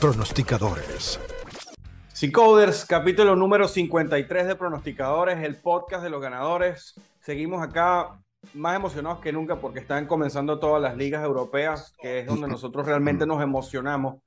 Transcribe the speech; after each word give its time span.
pronosticadores. 0.00 1.20
Coders, 2.32 2.84
capítulo 2.84 3.34
número 3.34 3.66
53 3.66 4.46
de 4.46 4.54
Pronosticadores, 4.54 5.38
el 5.42 5.56
podcast 5.56 6.04
de 6.04 6.10
los 6.10 6.20
ganadores. 6.20 6.94
Seguimos 7.20 7.62
acá 7.62 8.20
más 8.54 8.76
emocionados 8.76 9.20
que 9.20 9.32
nunca 9.32 9.56
porque 9.56 9.80
están 9.80 10.06
comenzando 10.06 10.58
todas 10.60 10.80
las 10.80 10.96
ligas 10.96 11.24
europeas, 11.24 11.94
que 12.00 12.20
es 12.20 12.26
donde 12.26 12.48
nosotros 12.48 12.86
realmente 12.86 13.26
nos 13.26 13.42
emocionamos 13.42 14.22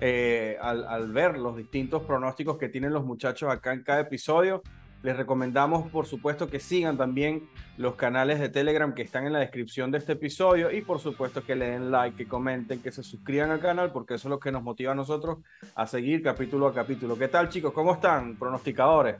eh, 0.00 0.56
al, 0.60 0.84
al 0.86 1.12
ver 1.12 1.38
los 1.38 1.56
distintos 1.56 2.02
pronósticos 2.02 2.58
que 2.58 2.68
tienen 2.68 2.92
los 2.92 3.04
muchachos 3.04 3.50
acá 3.50 3.72
en 3.72 3.84
cada 3.84 4.00
episodio. 4.00 4.62
Les 5.02 5.16
recomendamos, 5.16 5.90
por 5.90 6.06
supuesto, 6.06 6.46
que 6.48 6.60
sigan 6.60 6.96
también 6.96 7.48
los 7.76 7.96
canales 7.96 8.38
de 8.38 8.48
Telegram 8.48 8.94
que 8.94 9.02
están 9.02 9.26
en 9.26 9.32
la 9.32 9.40
descripción 9.40 9.90
de 9.90 9.98
este 9.98 10.12
episodio 10.12 10.70
y, 10.70 10.82
por 10.82 11.00
supuesto, 11.00 11.44
que 11.44 11.56
le 11.56 11.70
den 11.70 11.90
like, 11.90 12.16
que 12.16 12.28
comenten, 12.28 12.80
que 12.80 12.92
se 12.92 13.02
suscriban 13.02 13.50
al 13.50 13.58
canal, 13.58 13.90
porque 13.90 14.14
eso 14.14 14.28
es 14.28 14.30
lo 14.30 14.38
que 14.38 14.52
nos 14.52 14.62
motiva 14.62 14.92
a 14.92 14.94
nosotros 14.94 15.38
a 15.74 15.86
seguir 15.88 16.22
capítulo 16.22 16.68
a 16.68 16.74
capítulo. 16.74 17.18
¿Qué 17.18 17.26
tal, 17.26 17.48
chicos? 17.48 17.72
¿Cómo 17.72 17.94
están, 17.94 18.36
pronosticadores? 18.36 19.16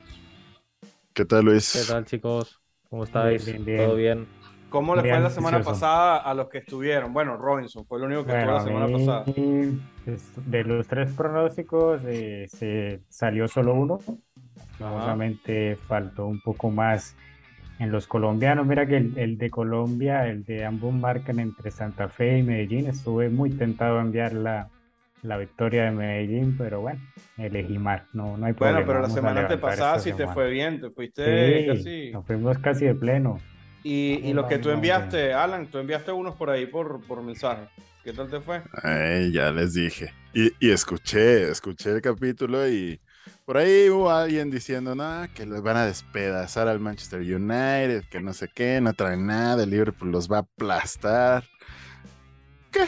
¿Qué 1.13 1.25
tal, 1.25 1.43
Luis? 1.45 1.73
¿Qué 1.73 1.91
tal, 1.91 2.05
chicos? 2.05 2.61
¿Cómo 2.89 3.03
estáis? 3.03 3.45
Bien, 3.45 3.65
bien, 3.65 3.77
¿Todo 3.85 3.95
bien? 3.95 4.27
¿Cómo 4.69 4.95
les 4.95 5.03
Bien, 5.03 5.15
fue 5.17 5.23
la 5.23 5.29
semana 5.29 5.57
delicioso. 5.57 5.81
pasada 5.81 6.17
a 6.17 6.33
los 6.33 6.49
que 6.49 6.59
estuvieron? 6.59 7.11
Bueno, 7.13 7.37
Robinson 7.37 7.85
fue 7.85 7.99
el 7.99 8.05
único 8.05 8.25
que 8.25 8.31
Bueno, 8.31 8.57
estuvo 8.57 8.79
la 8.79 8.85
semana 8.85 8.87
mí, 8.87 9.05
pasada. 9.05 9.25
de 10.47 10.63
los 10.63 10.87
tres 10.87 11.11
pronósticos 11.13 12.01
eh, 12.05 12.47
se 12.49 13.01
salió 13.09 13.47
solo 13.47 13.75
uno. 13.75 13.99
Lastimosamente 14.83 15.77
faltó 15.87 16.27
un 16.27 16.39
poco 16.41 16.69
más 16.71 17.15
en 17.79 17.91
los 17.91 18.07
colombianos. 18.07 18.65
Mira 18.67 18.85
que 18.85 18.97
el, 18.97 19.17
el 19.17 19.37
de 19.37 19.49
Colombia, 19.49 20.27
el 20.27 20.43
de 20.43 20.65
ambos 20.65 20.93
marcan 20.93 21.39
entre 21.39 21.71
Santa 21.71 22.09
Fe 22.09 22.39
y 22.39 22.43
Medellín. 22.43 22.87
Estuve 22.87 23.29
muy 23.29 23.49
tentado 23.51 23.99
a 23.99 24.01
enviar 24.01 24.33
la, 24.33 24.69
la 25.21 25.37
victoria 25.37 25.85
de 25.85 25.91
Medellín, 25.91 26.55
pero 26.57 26.81
bueno, 26.81 27.01
elegí 27.37 27.77
mal. 27.79 28.03
No, 28.13 28.37
no 28.37 28.45
hay 28.45 28.53
Bueno, 28.53 28.77
problema. 28.79 28.87
pero 28.87 29.01
la 29.01 29.09
semana 29.09 29.41
antepasada 29.41 29.99
sí 29.99 30.11
te 30.11 30.17
semana. 30.17 30.33
fue 30.33 30.49
bien, 30.51 30.81
te 30.81 30.89
fuiste 30.91 31.61
Sí, 31.61 31.65
casi. 31.67 32.11
nos 32.11 32.25
fuimos 32.25 32.57
casi 32.59 32.85
de 32.85 32.95
pleno. 32.95 33.39
Y, 33.83 34.19
y 34.23 34.33
los 34.33 34.45
que 34.47 34.59
tú 34.59 34.69
enviaste, 34.69 35.33
Alan, 35.33 35.67
tú 35.67 35.77
enviaste 35.77 36.11
unos 36.11 36.35
por 36.35 36.49
ahí 36.49 36.65
por, 36.67 37.05
por 37.05 37.21
mensaje. 37.23 37.67
¿Qué 38.03 38.13
tal 38.13 38.29
te 38.29 38.39
fue? 38.41 38.61
Ay, 38.83 39.31
ya 39.31 39.51
les 39.51 39.73
dije. 39.73 40.13
Y, 40.33 40.51
y 40.59 40.71
escuché, 40.71 41.49
escuché 41.49 41.91
el 41.91 42.01
capítulo 42.01 42.67
y 42.67 42.99
por 43.45 43.57
ahí 43.57 43.89
hubo 43.89 44.09
alguien 44.09 44.49
diciendo, 44.51 44.95
no, 44.95 45.25
que 45.33 45.45
los 45.45 45.61
van 45.61 45.77
a 45.77 45.85
despedazar 45.85 46.67
al 46.67 46.79
Manchester 46.79 47.21
United, 47.21 48.03
que 48.09 48.19
no 48.21 48.33
sé 48.33 48.49
qué, 48.53 48.79
no 48.81 48.93
traen 48.93 49.25
nada, 49.25 49.63
el 49.63 49.69
Liverpool 49.69 50.11
los 50.11 50.31
va 50.31 50.37
a 50.37 50.41
aplastar. 50.41 51.43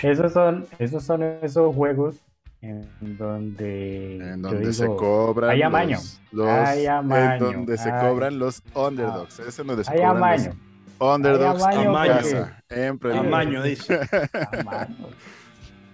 Esos 0.02 0.33
son, 0.33 0.66
esos 0.80 1.03
son 1.03 1.22
esos 1.41 1.75
juegos 1.75 2.16
en 2.61 3.17
donde 3.17 4.17
En 4.17 4.73
se 4.73 4.88
cobran 4.88 5.52
hay 5.52 5.59
los, 5.59 5.66
amaño, 5.67 6.00
los- 6.31 6.47
hay 6.47 6.86
en 6.86 6.91
amaño, 6.91 7.39
donde 7.39 7.78
se 7.78 7.89
cobran 7.91 8.39
los 8.39 8.63
underdogs. 8.73 9.39
Es 9.39 9.59
en 9.59 9.67
donde 9.67 9.83
se 9.83 9.91
hay 9.91 9.97
cobran 9.97 10.17
amaño, 10.17 10.53
los 11.00 11.16
underdogs 11.16 11.63
amaño 11.63 11.81
en 12.02 12.08
casa, 12.08 12.63
en. 12.69 13.00
Amaño, 13.11 13.63
dice. 13.63 14.00
amaño. 14.59 14.95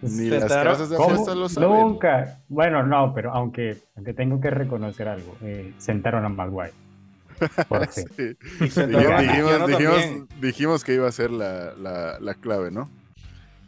Ni 0.01 0.29
las 0.29 0.45
casas 0.45 0.89
de 0.89 0.95
¿Cómo? 0.97 1.11
apuestas 1.11 1.35
lo 1.37 1.49
saben. 1.49 1.69
Nunca, 1.69 2.39
bueno, 2.49 2.83
no, 2.85 3.13
pero 3.13 3.31
aunque, 3.33 3.77
aunque 3.95 4.13
tengo 4.13 4.39
que 4.41 4.49
reconocer 4.49 5.07
algo, 5.07 5.35
eh, 5.41 5.73
sentaron 5.77 6.25
a 6.25 6.29
Maguire. 6.29 6.73
Sí. 7.91 8.35
Y 8.59 8.63
Dijimos, 8.63 8.77
enteró 8.77 9.15
a 9.15 9.21
dijimos- 9.21 9.27
Cristiano 9.51 9.67
dijimos- 9.67 10.01
también. 10.01 10.27
dijimos 10.41 10.83
que 10.83 10.93
iba 10.93 11.07
a 11.07 11.11
ser 11.11 11.31
la, 11.31 11.73
la- 11.75 12.19
la 12.19 12.33
clave, 12.35 12.71
¿no? 12.71 12.89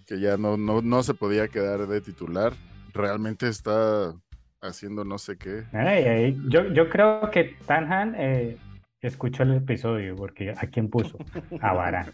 Que 0.08 0.20
ya 0.20 0.38
no, 0.38 0.58
no, 0.58 0.81
no 0.81 1.02
se 1.04 1.14
podía 1.14 1.48
quedar 1.48 1.88
de 1.88 2.02
titular. 2.02 2.54
Realmente 2.94 3.48
está 3.48 4.14
haciendo 4.61 5.04
no 5.06 5.17
sé 5.17 5.38
qué. 5.38 5.64
Ay, 5.73 6.04
ay, 6.04 6.42
yo, 6.50 6.67
yo 6.73 6.88
creo 6.89 7.31
que 7.31 7.56
Tanhan 7.66 8.14
eh, 8.17 8.58
escuchó 9.02 9.44
el 9.44 9.55
episodio, 9.55 10.15
porque 10.15 10.52
¿a 10.52 10.67
quién 10.67 10.89
puso? 10.89 11.17
A 11.61 11.73
Varane. 11.73 12.11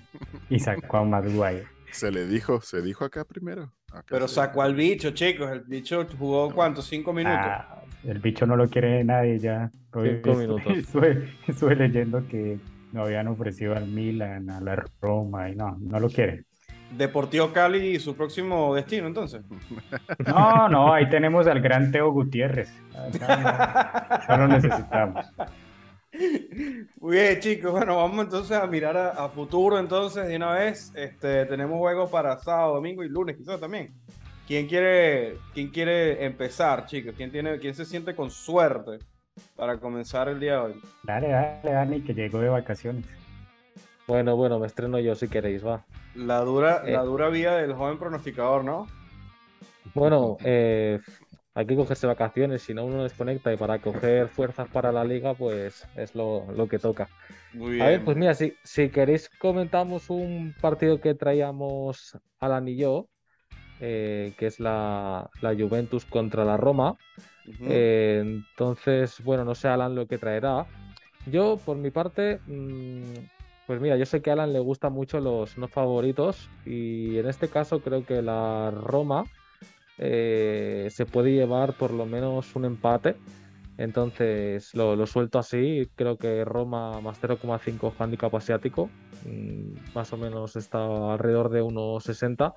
Y 0.50 0.59
sacó 0.59 0.97
a 0.97 1.03
Maguire. 1.03 1.66
Se 1.91 2.12
le 2.12 2.25
dijo, 2.28 2.62
se 2.62 2.81
dijo 2.81 3.03
acá 3.03 3.25
primero. 3.25 3.74
Acá 3.91 4.05
Pero 4.09 4.27
sacó 4.27 4.61
al 4.61 4.75
bicho, 4.75 5.11
chicos. 5.11 5.51
El 5.51 5.61
bicho 5.61 6.07
jugó 6.17 6.53
cuánto, 6.53 6.81
cinco 6.81 7.13
minutos. 7.13 7.39
Ah, 7.41 7.81
el 8.03 8.19
bicho 8.19 8.45
no 8.45 8.55
lo 8.55 8.67
quiere 8.69 9.03
nadie 9.03 9.39
ya. 9.39 9.72
Cinco 9.94 10.35
minutos. 10.35 10.66
Estuve, 10.75 11.29
estuve 11.47 11.75
leyendo 11.75 12.27
que 12.27 12.59
lo 12.94 13.03
habían 13.03 13.27
ofrecido 13.27 13.75
al 13.75 13.88
Milan, 13.88 14.50
a 14.50 14.61
la 14.61 14.83
Roma, 15.01 15.50
y 15.50 15.55
no, 15.55 15.77
no 15.79 16.00
lo 16.00 16.09
quieren. 16.09 16.45
Deportivo 16.91 17.53
Cali 17.53 17.95
y 17.95 18.00
su 18.00 18.16
próximo 18.16 18.73
destino, 18.73 19.05
entonces. 19.05 19.44
No, 20.25 20.67
no, 20.69 20.94
ahí 20.94 21.07
tenemos 21.07 21.45
al 21.45 21.61
gran 21.61 21.91
Teo 21.91 22.11
Gutiérrez. 22.11 22.73
Acá 22.95 24.23
No, 24.27 24.38
no 24.38 24.47
lo 24.47 24.53
necesitamos. 24.56 25.25
Muy 27.00 27.16
bien, 27.18 27.40
chicos. 27.40 27.72
Bueno, 27.72 27.97
vamos 27.97 28.25
entonces 28.25 28.58
a 28.58 28.66
mirar 28.68 28.97
a, 28.97 29.09
a 29.12 29.30
futuro 29.30 29.80
entonces 29.80 30.28
de 30.28 30.36
una 30.36 30.53
vez. 30.53 30.92
Este, 30.96 31.46
tenemos 31.46 31.78
juegos 31.78 32.09
para 32.09 32.38
sábado, 32.40 32.75
domingo 32.75 33.03
y 33.03 33.09
lunes, 33.09 33.38
quizás 33.38 33.59
también. 33.59 33.94
¿Quién 34.48 34.68
quiere, 34.68 35.38
quién 35.53 35.69
quiere 35.69 36.25
empezar, 36.25 36.88
chicos? 36.88 37.14
¿Quién, 37.16 37.31
tiene, 37.31 37.59
¿Quién 37.59 37.75
se 37.75 37.86
siente 37.86 38.16
con 38.16 38.31
suerte 38.31 38.98
para 39.56 39.78
comenzar 39.80 40.28
el 40.28 40.40
día 40.40 40.53
de 40.53 40.58
hoy? 40.59 40.81
Dale, 41.03 41.30
dale, 41.30 41.72
Dani, 41.72 42.02
que 42.02 42.14
llegó 42.16 42.40
de 42.40 42.50
vacaciones. 42.50 43.06
Bueno, 44.08 44.36
bueno, 44.36 44.58
me 44.58 44.66
estreno 44.66 44.98
yo 45.00 45.14
si 45.14 45.28
queréis, 45.28 45.64
va. 45.64 45.86
La 46.16 46.40
dura, 46.40 46.81
Eh. 46.84 46.94
la 46.94 47.03
dura 47.03 47.30
vida 47.30 47.58
del 47.58 47.74
joven 47.74 48.00
pronosticador, 48.00 48.64
¿no? 48.64 48.88
Bueno, 49.94 50.38
eh, 50.44 51.00
hay 51.54 51.66
que 51.66 51.76
cogerse 51.76 52.08
vacaciones, 52.08 52.62
si 52.62 52.74
no 52.74 52.86
uno 52.86 53.04
desconecta 53.04 53.52
y 53.52 53.58
para 53.58 53.80
coger 53.80 54.28
fuerzas 54.28 54.68
para 54.70 54.92
la 54.92 55.04
liga, 55.04 55.34
pues 55.34 55.88
es 55.96 56.16
lo, 56.16 56.46
lo 56.52 56.68
que 56.68 56.80
toca. 56.80 57.10
Muy 57.54 57.72
bien. 57.72 57.82
A 57.82 57.88
ver, 57.88 58.06
pues 58.06 58.18
mira, 58.18 58.34
si, 58.34 58.54
si 58.64 58.90
queréis 58.90 59.30
comentamos 59.40 60.10
un 60.10 60.56
partido 60.62 61.02
que 61.02 61.16
traíamos 61.16 62.18
Alan 62.40 62.68
y 62.68 62.78
yo, 62.78 63.08
eh, 63.82 64.34
que 64.38 64.48
es 64.48 64.60
la, 64.60 65.30
la 65.42 65.56
Juventus 65.56 66.06
contra 66.06 66.46
la 66.46 66.58
Roma. 66.58 66.98
Eh, 67.62 68.22
entonces, 68.24 69.24
bueno, 69.24 69.44
no 69.44 69.56
sé 69.56 69.68
Alan 69.68 69.96
lo 69.96 70.06
que 70.06 70.18
traerá. 70.18 70.68
Yo, 71.26 71.58
por 71.58 71.78
mi 71.78 71.90
parte, 71.90 72.40
mm, 72.46 73.14
pues 73.66 73.81
mira, 73.81 73.98
yo 73.98 74.06
sé 74.06 74.22
que 74.22 74.30
a 74.30 74.34
Alan 74.34 74.54
le 74.54 74.60
gustan 74.60 74.94
mucho 74.94 75.20
los 75.20 75.58
no 75.58 75.68
favoritos 75.68 76.50
y 76.66 77.18
en 77.18 77.28
este 77.28 77.48
caso 77.48 77.81
creo 77.81 78.06
que 78.06 78.22
la 78.22 78.72
Roma 78.72 79.26
eh, 80.00 80.88
se 80.92 81.06
puede 81.06 81.34
llevar 81.34 81.74
por 81.74 81.92
lo 81.92 82.06
menos 82.06 82.56
un 82.56 82.66
empate. 82.66 83.18
Entonces 83.78 84.74
lo, 84.74 84.96
lo 84.96 85.06
suelto 85.06 85.40
así. 85.40 85.90
Creo 85.96 86.18
que 86.18 86.44
Roma 86.46 87.00
más 87.02 87.22
0,5 87.22 87.94
handicap 88.00 88.34
asiático. 88.36 88.90
mm, 89.26 89.94
Más 89.96 90.12
o 90.14 90.18
menos 90.18 90.56
está 90.56 91.14
alrededor 91.14 91.50
de 91.50 91.62
1,60. 91.62 92.54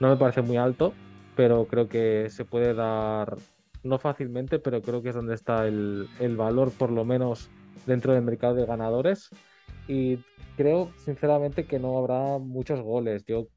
No 0.00 0.08
me 0.08 0.16
parece 0.16 0.42
muy 0.42 0.56
alto, 0.56 0.92
pero 1.36 1.66
creo 1.66 1.88
que 1.88 2.28
se 2.30 2.44
puede 2.44 2.74
dar 2.74 3.36
no 3.82 3.98
fácilmente, 3.98 4.58
pero 4.58 4.80
creo 4.80 5.02
que 5.02 5.08
es 5.08 5.14
donde 5.14 5.34
está 5.34 5.66
el, 5.66 6.08
el 6.20 6.36
valor, 6.36 6.70
por 6.70 6.90
lo 6.90 7.04
menos 7.04 7.50
dentro 7.86 8.12
del 8.12 8.22
mercado 8.22 8.54
de 8.54 8.66
ganadores. 8.66 9.30
Y 9.88 10.18
creo, 10.56 10.90
sinceramente, 10.96 11.64
que 11.64 11.78
no 11.78 11.98
habrá 11.98 12.38
muchos 12.38 12.80
goles. 12.80 13.24
Yo 13.26 13.48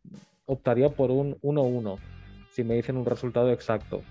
optaría 0.46 0.90
por 0.90 1.12
un 1.12 1.36
1-1, 1.42 1.98
si 2.56 2.64
me 2.64 2.76
dicen 2.76 2.96
un 2.96 3.06
resultado 3.06 3.52
exacto. 3.52 4.02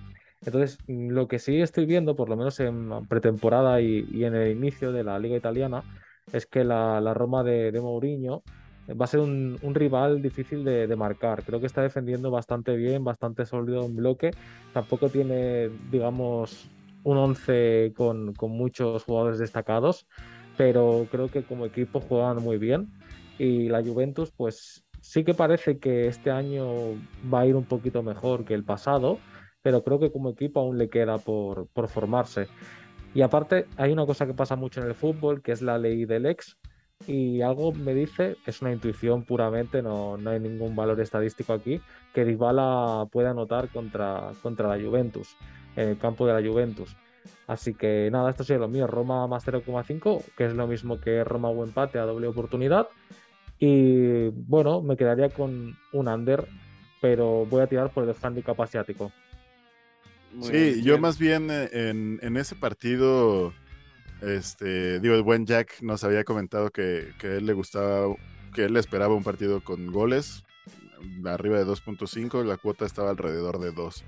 Entonces, 0.44 0.78
lo 0.86 1.26
que 1.26 1.38
sí 1.38 1.62
estoy 1.62 1.86
viendo, 1.86 2.14
por 2.14 2.28
lo 2.28 2.36
menos 2.36 2.60
en 2.60 2.90
pretemporada 3.08 3.80
y, 3.80 4.24
en 4.24 4.34
el 4.34 4.54
inicio 4.54 4.92
de 4.92 5.02
la 5.02 5.18
liga 5.18 5.36
italiana, 5.36 5.82
es 6.30 6.44
que 6.44 6.62
la, 6.62 7.00
la 7.00 7.14
Roma 7.14 7.42
de, 7.42 7.72
de 7.72 7.80
Mourinho 7.80 8.42
va 8.88 9.06
a 9.06 9.08
ser 9.08 9.20
un, 9.20 9.58
un 9.62 9.74
rival 9.74 10.20
difícil 10.20 10.62
de, 10.62 10.86
de 10.86 10.96
marcar. 10.96 11.42
Creo 11.42 11.58
que 11.58 11.66
está 11.66 11.80
defendiendo 11.80 12.30
bastante 12.30 12.76
bien, 12.76 13.02
bastante 13.02 13.46
sólido 13.46 13.86
en 13.86 13.96
bloque. 13.96 14.32
Tampoco 14.74 15.08
tiene, 15.08 15.70
digamos, 15.90 16.68
un 17.02 17.16
11 17.16 17.94
con, 17.96 18.34
con 18.34 18.50
muchos 18.50 19.04
jugadores 19.04 19.38
destacados, 19.38 20.06
pero 20.58 21.06
creo 21.10 21.28
que 21.28 21.44
como 21.44 21.64
equipo 21.64 22.00
juegan 22.00 22.42
muy 22.42 22.58
bien. 22.58 22.92
Y 23.38 23.68
la 23.68 23.82
Juventus, 23.82 24.30
pues 24.36 24.83
sí 25.04 25.22
que 25.22 25.34
parece 25.34 25.78
que 25.78 26.08
este 26.08 26.30
año 26.30 26.64
va 27.32 27.40
a 27.40 27.46
ir 27.46 27.56
un 27.56 27.66
poquito 27.66 28.02
mejor 28.02 28.46
que 28.46 28.54
el 28.54 28.64
pasado, 28.64 29.18
pero 29.60 29.84
creo 29.84 30.00
que 30.00 30.10
como 30.10 30.30
equipo 30.30 30.60
aún 30.60 30.78
le 30.78 30.88
queda 30.88 31.18
por, 31.18 31.68
por 31.68 31.88
formarse. 31.88 32.48
Y 33.12 33.20
aparte, 33.20 33.66
hay 33.76 33.92
una 33.92 34.06
cosa 34.06 34.26
que 34.26 34.32
pasa 34.32 34.56
mucho 34.56 34.80
en 34.80 34.86
el 34.86 34.94
fútbol, 34.94 35.42
que 35.42 35.52
es 35.52 35.60
la 35.60 35.76
ley 35.76 36.06
del 36.06 36.24
ex, 36.24 36.56
y 37.06 37.42
algo 37.42 37.72
me 37.72 37.92
dice, 37.92 38.36
es 38.46 38.62
una 38.62 38.72
intuición 38.72 39.24
puramente, 39.24 39.82
no, 39.82 40.16
no 40.16 40.30
hay 40.30 40.40
ningún 40.40 40.74
valor 40.74 40.98
estadístico 41.00 41.52
aquí, 41.52 41.82
que 42.14 42.24
Dybala 42.24 43.06
puede 43.12 43.28
anotar 43.28 43.68
contra, 43.68 44.32
contra 44.42 44.74
la 44.74 44.82
Juventus, 44.82 45.36
en 45.76 45.90
el 45.90 45.98
campo 45.98 46.26
de 46.26 46.40
la 46.40 46.48
Juventus. 46.48 46.96
Así 47.46 47.74
que 47.74 48.08
nada, 48.10 48.30
esto 48.30 48.42
sería 48.42 48.60
lo 48.60 48.68
mío, 48.68 48.86
Roma 48.86 49.26
más 49.26 49.46
0,5, 49.46 50.24
que 50.34 50.46
es 50.46 50.54
lo 50.54 50.66
mismo 50.66 50.98
que 50.98 51.22
Roma 51.24 51.50
o 51.50 51.62
empate 51.62 51.98
a 51.98 52.06
doble 52.06 52.26
oportunidad. 52.26 52.88
Y 53.58 54.28
bueno, 54.28 54.82
me 54.82 54.96
quedaría 54.96 55.28
con 55.28 55.76
un 55.92 56.08
under, 56.08 56.46
pero 57.00 57.46
voy 57.46 57.62
a 57.62 57.66
tirar 57.66 57.92
por 57.92 58.08
el 58.08 58.14
handicap 58.20 58.60
asiático. 58.60 59.12
sí, 60.40 60.82
yo 60.82 60.98
más 60.98 61.18
bien 61.18 61.48
eh, 61.50 61.68
en, 61.70 62.36
ese 62.36 62.56
partido, 62.56 63.52
este, 64.20 65.00
digo, 65.00 65.14
el 65.14 65.22
buen 65.22 65.46
Jack 65.46 65.80
nos 65.82 66.04
había 66.04 66.24
comentado 66.24 66.70
que, 66.70 67.12
que 67.18 67.36
él 67.36 67.46
le 67.46 67.52
gustaba, 67.52 68.14
que 68.54 68.64
él 68.64 68.76
esperaba 68.76 69.14
un 69.14 69.24
partido 69.24 69.62
con 69.62 69.92
goles, 69.92 70.44
arriba 71.24 71.58
de 71.58 71.66
2.5, 71.66 72.44
la 72.44 72.56
cuota 72.56 72.84
estaba 72.84 73.10
alrededor 73.10 73.58
de 73.58 73.72
2. 73.72 74.04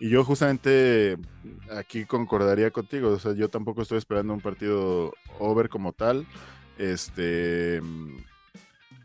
Y 0.00 0.10
yo 0.10 0.24
justamente 0.24 1.16
aquí 1.76 2.04
concordaría 2.04 2.70
contigo, 2.70 3.10
o 3.10 3.18
sea, 3.18 3.34
yo 3.34 3.48
tampoco 3.48 3.82
estoy 3.82 3.98
esperando 3.98 4.32
un 4.32 4.40
partido 4.40 5.12
over 5.38 5.68
como 5.68 5.92
tal. 5.92 6.26
Este, 6.78 7.80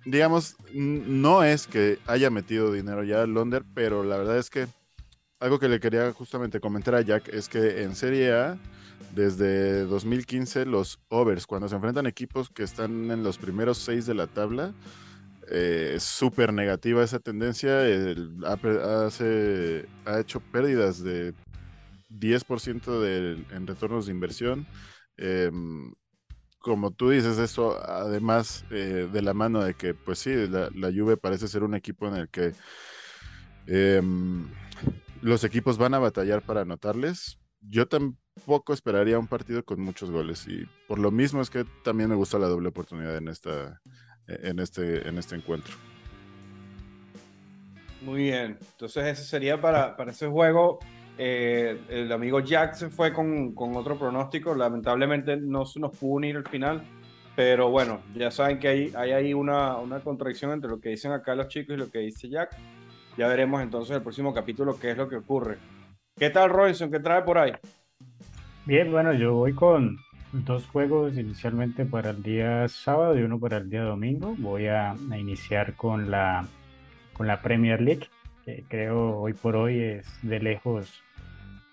digamos, 0.06 0.56
no 0.74 1.44
es 1.44 1.68
que 1.68 2.00
haya 2.06 2.30
metido 2.30 2.72
dinero 2.72 3.04
ya 3.04 3.22
al 3.22 3.34
Londer, 3.34 3.64
pero 3.74 4.04
la 4.04 4.18
verdad 4.18 4.38
es 4.38 4.50
que 4.50 4.68
algo 5.40 5.60
que 5.60 5.70
le 5.70 5.80
quería 5.80 6.12
justamente 6.14 6.60
comentar 6.60 6.96
a 6.96 7.02
Jack 7.02 7.30
es 7.30 7.50
que 7.50 7.84
en 7.84 7.96
Serie 7.96 8.34
A, 8.34 8.58
desde 9.14 9.84
2015, 9.84 10.66
los 10.66 11.00
overs, 11.10 11.46
cuando 11.46 11.68
se 11.68 11.76
enfrentan 11.76 12.06
equipos 12.06 12.50
que 12.50 12.64
están 12.64 13.12
en 13.12 13.24
los 13.24 13.38
primeros 13.38 13.78
seis 13.78 14.06
de 14.06 14.14
la 14.14 14.28
tabla, 14.28 14.74
eh, 15.50 15.94
es 15.96 16.04
súper 16.04 16.54
negativa 16.54 17.04
esa 17.04 17.20
tendencia. 17.20 17.82
ha, 18.46 19.10
ha, 20.06 20.20
hecho 20.20 20.40
pérdidas 20.40 21.04
de 21.04 21.34
10% 22.10 23.46
en 23.52 23.68
retornos 23.68 24.06
de 24.06 24.12
inversión. 24.14 24.66
Em, 25.18 25.94
como 26.64 26.92
tú 26.92 27.10
dices, 27.10 27.38
eso 27.40 27.78
además 27.86 28.64
eh, 28.72 29.10
de 29.12 29.22
la 29.22 29.34
mano 29.34 29.62
de 29.62 29.74
que, 29.74 29.94
pues 29.94 30.20
sí, 30.20 30.34
la, 30.48 30.70
la, 30.74 30.94
Juve 30.94 31.18
parece 31.18 31.50
ser 31.50 31.62
un 31.62 31.76
equipo 31.76 32.08
en 32.08 32.16
el 32.16 32.30
que 32.30 32.54
em, 33.68 34.48
los 35.22 35.44
equipos 35.44 35.78
van 35.78 35.94
a 35.94 36.00
batallar 36.00 36.42
para 36.42 36.62
anotarles. 36.62 37.38
Yo 37.60 37.90
tampoco 37.90 38.72
esperaría 38.72 39.20
un 39.20 39.28
partido 39.28 39.66
con 39.66 39.82
muchos 39.82 40.10
goles 40.10 40.48
y 40.48 40.66
por 40.88 41.00
lo 41.00 41.12
mismo 41.12 41.42
es 41.42 41.50
que 41.50 41.66
también 41.84 42.10
me 42.10 42.16
gusta 42.16 42.40
la 42.40 42.48
doble 42.48 42.70
oportunidad 42.70 43.18
en 43.18 43.28
esta, 43.28 43.82
en 44.28 44.60
este, 44.60 45.06
en 45.06 45.18
este 45.18 45.36
encuentro. 45.36 45.76
Muy 48.02 48.24
bien, 48.24 48.58
entonces 48.72 49.06
ese 49.06 49.26
sería 49.26 49.60
para, 49.60 49.98
para 49.98 50.12
ese 50.12 50.28
juego. 50.28 50.80
Eh, 51.18 51.80
el 51.90 52.12
amigo 52.12 52.40
Jack 52.40 52.74
se 52.74 52.90
fue 52.90 53.14
con, 53.14 53.54
con, 53.54 53.76
otro 53.76 53.98
pronóstico, 53.98 54.56
lamentablemente 54.56 55.38
no 55.38 55.66
se 55.66 55.80
nos 55.80 55.96
pudo 55.96 56.14
unir 56.14 56.38
al 56.38 56.48
final, 56.48 56.84
pero 57.36 57.70
bueno, 57.70 58.02
ya 58.16 58.32
saben 58.32 58.60
que 58.60 58.68
hay, 58.68 58.94
hay 58.96 59.12
ahí 59.12 59.34
una, 59.34 59.78
una 59.78 60.00
contradicción 60.00 60.52
entre 60.52 60.70
lo 60.70 60.80
que 60.80 60.90
dicen 60.90 61.12
acá 61.12 61.36
los 61.36 61.48
chicos 61.50 61.76
y 61.76 61.78
lo 61.80 61.92
que 61.92 62.00
dice 62.00 62.30
Jack. 62.30 62.58
Ya 63.18 63.28
veremos 63.28 63.62
entonces 63.62 63.96
el 63.96 64.02
próximo 64.02 64.34
capítulo 64.34 64.80
qué 64.80 64.92
es 64.92 64.98
lo 64.98 65.08
que 65.08 65.18
ocurre. 65.18 65.58
¿Qué 66.18 66.30
tal, 66.30 66.50
Robinson? 66.50 66.92
¿Qué 66.92 67.00
trae 67.00 67.22
por 67.22 67.38
ahí? 67.38 67.52
Bien, 68.66 68.92
bueno, 68.92 69.14
yo 69.14 69.34
voy 69.34 69.54
con, 69.54 69.98
dos 70.32 70.66
juegos 70.68 71.18
inicialmente 71.18 71.86
para 71.86 72.12
el 72.12 72.24
día 72.24 72.68
sábado 72.68 73.18
y 73.18 73.22
uno 73.22 73.40
para 73.40 73.58
el 73.58 73.70
día 73.70 73.84
domingo. 73.84 74.36
Voy 74.38 74.68
a, 74.68 74.96
iniciar 75.18 75.76
con 75.76 76.10
la, 76.10 76.46
con 77.14 77.28
la 77.28 77.42
Premier 77.42 77.82
League, 77.82 78.08
que 78.46 78.64
creo 78.68 79.18
hoy 79.20 79.34
por 79.34 79.56
hoy 79.56 79.80
es 79.82 80.08
de 80.22 80.40
lejos 80.40 81.02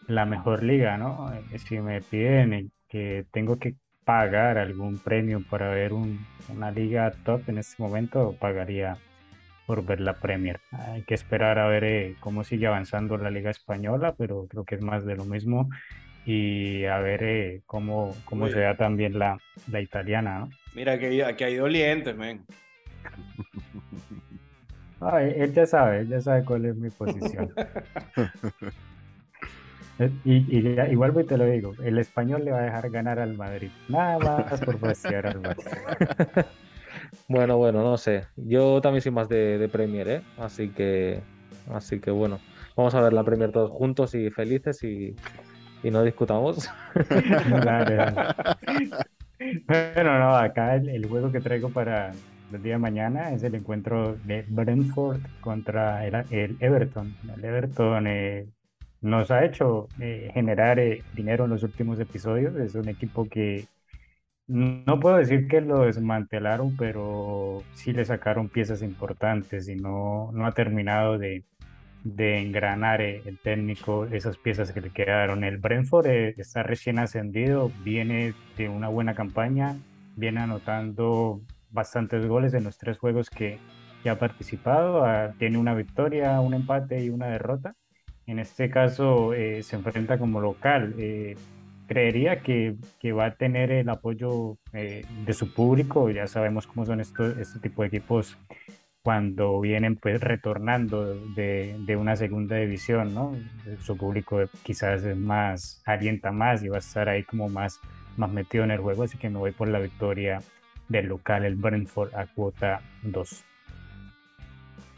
la 0.07 0.27
mejor 0.27 0.63
liga, 0.63 0.97
¿no? 0.97 1.33
Eh, 1.33 1.59
si 1.59 1.79
me 1.79 2.01
piden 2.01 2.71
que 2.89 3.25
tengo 3.31 3.59
que 3.59 3.75
pagar 4.05 4.59
algún 4.59 4.99
premio 4.99 5.43
para 5.49 5.69
ver 5.71 5.93
una 5.93 6.71
liga 6.71 7.13
top 7.25 7.49
en 7.49 7.59
este 7.59 7.81
momento, 7.83 8.35
pagaría 8.41 8.97
por 9.67 9.85
ver 9.85 10.01
la 10.01 10.15
Premier. 10.15 10.59
Hay 10.73 11.03
que 11.03 11.15
esperar 11.15 11.59
a 11.61 11.69
ver 11.69 11.85
eh, 11.85 12.17
cómo 12.19 12.43
sigue 12.43 12.67
avanzando 12.67 13.17
la 13.17 13.31
liga 13.31 13.51
española, 13.51 14.15
pero 14.19 14.47
creo 14.49 14.65
que 14.65 14.75
es 14.75 14.81
más 14.81 15.05
de 15.05 15.15
lo 15.15 15.25
mismo 15.25 15.69
y 16.27 16.85
a 16.87 16.99
ver 16.99 17.23
eh, 17.23 17.63
cómo, 17.67 18.17
cómo 18.25 18.49
se 18.49 18.61
da 18.61 18.77
también 18.77 19.19
la, 19.19 19.39
la 19.71 19.81
italiana, 19.81 20.41
¿no? 20.41 20.51
Mira, 20.75 20.99
que 20.99 21.25
aquí 21.25 21.45
hay 21.45 21.55
dolientes, 21.55 22.17
men. 22.17 22.45
Él 25.21 25.53
ya 25.53 25.67
sabe, 25.67 26.01
él 26.01 26.09
ya 26.09 26.21
sabe 26.21 26.45
cuál 26.45 26.67
es 26.67 26.77
mi 26.77 26.91
posición. 26.91 27.53
Eh, 30.03 30.11
y, 30.25 30.93
igual 30.93 31.13
te 31.27 31.37
lo 31.37 31.45
digo, 31.45 31.75
el 31.85 31.99
español 31.99 32.43
le 32.43 32.53
va 32.53 32.61
a 32.61 32.63
dejar 32.63 32.89
ganar 32.89 33.19
al 33.19 33.37
Madrid. 33.37 33.69
Nada 33.87 34.19
más 34.19 34.59
por 34.63 34.79
pasear 34.79 35.27
al 35.27 35.43
Madrid. 35.43 35.63
bueno, 37.29 37.59
bueno, 37.59 37.83
no 37.83 37.99
sé. 37.99 38.25
Yo 38.35 38.81
también 38.81 39.03
soy 39.03 39.13
más 39.13 39.29
de, 39.29 39.59
de 39.59 39.69
Premier, 39.69 40.09
¿eh? 40.09 40.23
Así 40.39 40.71
que, 40.71 41.21
así 41.71 42.01
que 42.01 42.11
bueno. 42.11 42.41
Vamos 42.77 42.95
a 42.95 43.03
ver 43.03 43.13
la 43.13 43.25
Premier 43.25 43.53
todos 43.53 43.73
juntos 43.73 44.15
y 44.15 44.31
felices 44.31 44.83
y, 44.85 45.15
y 45.83 45.91
no 45.91 46.03
discutamos. 46.03 46.71
Bueno, 49.67 50.19
no, 50.19 50.37
acá 50.37 50.75
el, 50.75 51.07
juego 51.07 51.33
que 51.33 51.41
traigo 51.41 51.71
para 51.71 52.13
el 52.53 52.63
día 52.63 52.75
de 52.75 52.79
mañana 52.79 53.33
es 53.33 53.43
el 53.43 53.55
encuentro 53.55 54.17
de 54.25 54.45
Brentford 54.49 55.21
contra 55.41 56.07
el, 56.07 56.57
Everton. 56.61 57.15
El 57.37 57.45
Everton 57.45 58.07
eh, 58.07 58.47
nos 59.01 59.31
ha 59.31 59.45
hecho 59.45 59.89
eh, 60.01 60.31
generar 60.35 60.79
eh, 60.79 61.03
dinero 61.15 61.45
en 61.45 61.51
los 61.51 61.63
últimos 61.63 61.99
episodios. 62.01 62.57
Es 62.57 62.75
un 62.75 62.89
equipo 62.89 63.29
que 63.29 63.67
no 64.47 64.99
puedo 64.99 65.17
decir 65.17 65.47
que 65.47 65.61
lo 65.61 65.83
desmantelaron, 65.83 66.77
pero 66.77 67.63
sí 67.75 67.93
le 67.93 68.05
sacaron 68.05 68.49
piezas 68.49 68.83
importantes 68.83 69.69
y 69.69 69.77
no, 69.77 70.31
no 70.33 70.45
ha 70.47 70.53
terminado 70.53 71.19
de, 71.19 71.45
engranar 72.05 73.01
el 73.01 73.39
técnico 73.39 74.07
esas 74.07 74.39
piezas 74.39 74.73
que 74.73 74.81
le 74.81 74.91
quedaron. 74.91 75.45
El 75.45 75.59
Brentford 75.59 76.07
está 76.07 76.63
recién 76.65 76.99
ascendido, 76.99 77.71
viene 77.85 78.35
de 78.57 78.69
una 78.69 78.89
buena 78.89 79.15
campaña, 79.15 79.77
viene 80.17 80.41
anotando 80.41 81.43
bastantes 81.71 82.27
goles 82.27 82.55
en 82.55 82.65
los 82.65 82.79
tres 82.79 82.99
juegos 82.99 83.31
que, 83.31 83.59
ha 84.09 84.15
participado, 84.17 85.05
ah, 85.05 85.35
tiene 85.39 85.59
una 85.59 85.75
victoria, 85.75 86.41
un 86.41 86.55
empate 86.55 87.05
y 87.05 87.11
una 87.11 87.27
derrota. 87.27 87.75
En 88.27 88.39
este 88.39 88.71
caso 88.71 89.35
eh, 89.35 89.63
se 89.63 89.77
enfrenta 89.77 90.19
como 90.19 90.41
local. 90.41 90.95
creería 91.87 92.41
que, 92.41 92.77
que, 92.99 93.13
va 93.13 93.27
a 93.27 93.35
tener 93.35 93.71
el 93.73 93.89
apoyo 93.89 94.57
de 94.73 95.33
su 95.33 95.53
público, 95.53 96.09
ya 96.11 96.27
sabemos 96.27 96.67
cómo 96.67 96.87
son 96.87 97.01
estos, 97.01 97.37
este 97.37 97.59
tipo 97.59 97.83
de 97.83 97.89
equipos 97.89 98.39
cuando 99.03 99.61
vienen 99.61 99.97
pues 99.97 100.21
retornando 100.21 101.15
de, 101.35 101.77
de, 101.87 101.97
una 101.97 102.17
segunda 102.17 102.57
división, 102.57 103.15
¿no? 103.15 103.35
Su 103.83 103.97
público 103.97 104.41
quizás 104.63 105.03
es 105.05 105.17
más, 105.17 105.83
alienta 105.87 106.33
más 106.33 106.63
y 106.63 106.69
va 106.69 106.77
a 106.77 106.81
estar 106.81 107.09
ahí 107.09 107.25
como 107.25 107.49
más, 107.49 107.81
más 108.17 108.31
metido 108.31 108.65
en 108.65 108.73
el 108.73 108.79
juego, 108.79 109.05
así 109.05 109.17
que 109.17 109.31
me 109.31 109.39
voy 109.39 109.53
por 109.53 109.69
la 109.69 109.79
victoria 109.79 110.41
del 110.91 111.07
local, 111.07 111.45
el 111.45 111.55
Brentford, 111.55 112.15
a 112.15 112.27
cuota 112.27 112.83
2. 113.05 113.45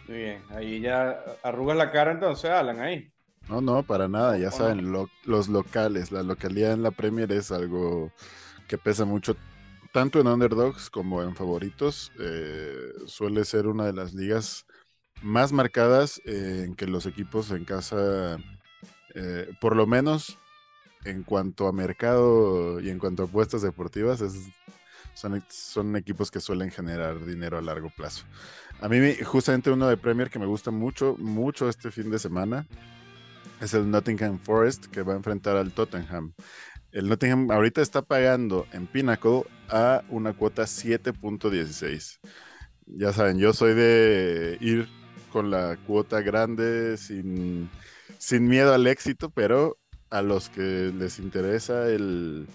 Muy 0.09 0.17
bien, 0.17 0.43
ahí 0.51 0.81
ya 0.81 1.23
arrugas 1.45 1.77
la 1.77 1.93
cara 1.93 2.11
entonces, 2.11 2.51
Alan, 2.51 2.81
ahí. 2.81 3.13
No, 3.49 3.61
no, 3.61 3.83
para 3.83 4.09
nada, 4.09 4.39
ya 4.39 4.51
saben, 4.51 4.93
los 4.93 5.49
locales, 5.49 6.11
la 6.11 6.23
localidad 6.23 6.73
en 6.73 6.83
la 6.83 6.91
Premier 6.91 7.31
es 7.33 7.53
algo 7.53 8.11
que 8.69 8.79
pesa 8.79 9.05
mucho 9.05 9.37
tanto 9.93 10.21
en 10.21 10.27
underdogs 10.27 10.89
como 10.89 11.23
en 11.23 11.37
favoritos, 11.37 12.13
eh, 12.19 12.93
suele 13.07 13.45
ser 13.45 13.67
una 13.67 13.85
de 13.85 13.93
las 13.93 14.15
ligas 14.15 14.65
más 15.23 15.53
marcadas 15.53 16.23
en 16.25 16.75
que 16.75 16.87
los 16.87 17.05
equipos 17.05 17.51
en 17.51 17.65
casa, 17.65 18.39
eh, 19.15 19.53
por 19.61 19.77
lo 19.77 19.87
menos 19.87 20.39
en 21.05 21.25
cuanto 21.25 21.69
a 21.69 21.73
mercado 21.73 22.81
y 22.81 22.89
en 22.89 22.99
cuanto 22.99 23.25
a 23.25 23.27
apuestas 23.27 23.61
deportivas, 23.61 24.23
son, 25.15 25.43
son, 25.49 25.97
equipos 25.97 26.31
que 26.31 26.41
suelen 26.41 26.71
generar 26.71 27.25
dinero 27.25 27.59
a 27.59 27.63
largo 27.63 27.91
plazo. 27.91 28.25
A 28.81 28.89
mí, 28.89 29.15
justamente 29.25 29.71
uno 29.71 29.89
de 29.89 29.97
Premier 29.97 30.31
que 30.31 30.39
me 30.39 30.47
gusta 30.47 30.71
mucho, 30.71 31.17
mucho 31.19 31.69
este 31.69 31.91
fin 31.91 32.11
de 32.11 32.19
semana, 32.19 32.67
es 33.61 33.75
el 33.75 33.91
Nottingham 33.91 34.39
Forest, 34.39 34.87
que 34.87 35.03
va 35.03 35.13
a 35.13 35.17
enfrentar 35.17 35.57
al 35.57 35.73
Tottenham. 35.73 36.33
El 36.91 37.09
Nottingham 37.09 37.51
ahorita 37.51 37.81
está 37.81 38.03
pagando 38.03 38.67
en 38.73 38.87
Pinnacle 38.87 39.45
a 39.69 40.03
una 40.09 40.33
cuota 40.35 40.65
7.16. 40.65 42.19
Ya 42.87 43.13
saben, 43.13 43.39
yo 43.39 43.53
soy 43.53 43.75
de 43.75 44.59
ir 44.61 44.89
con 45.33 45.51
la 45.51 45.79
cuota 45.87 46.21
grande 46.21 46.97
sin, 46.97 47.71
sin 48.19 48.47
miedo 48.47 48.75
al 48.75 48.87
éxito, 48.87 49.31
pero 49.31 49.79
a 50.11 50.21
los 50.21 50.51
que 50.51 50.93
les 50.95 51.19
interesa 51.19 51.89
el, 51.89 52.47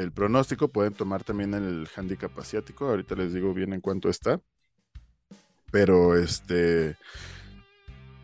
el 0.00 0.12
pronóstico 0.12 0.68
pueden 0.68 0.94
tomar 0.94 1.24
también 1.24 1.54
el 1.54 1.88
handicap 1.94 2.36
asiático. 2.38 2.86
Ahorita 2.86 3.14
les 3.14 3.32
digo 3.32 3.54
bien 3.54 3.72
en 3.72 3.80
cuánto 3.80 4.08
está. 4.08 4.40
Pero 5.70 6.16
este 6.16 6.96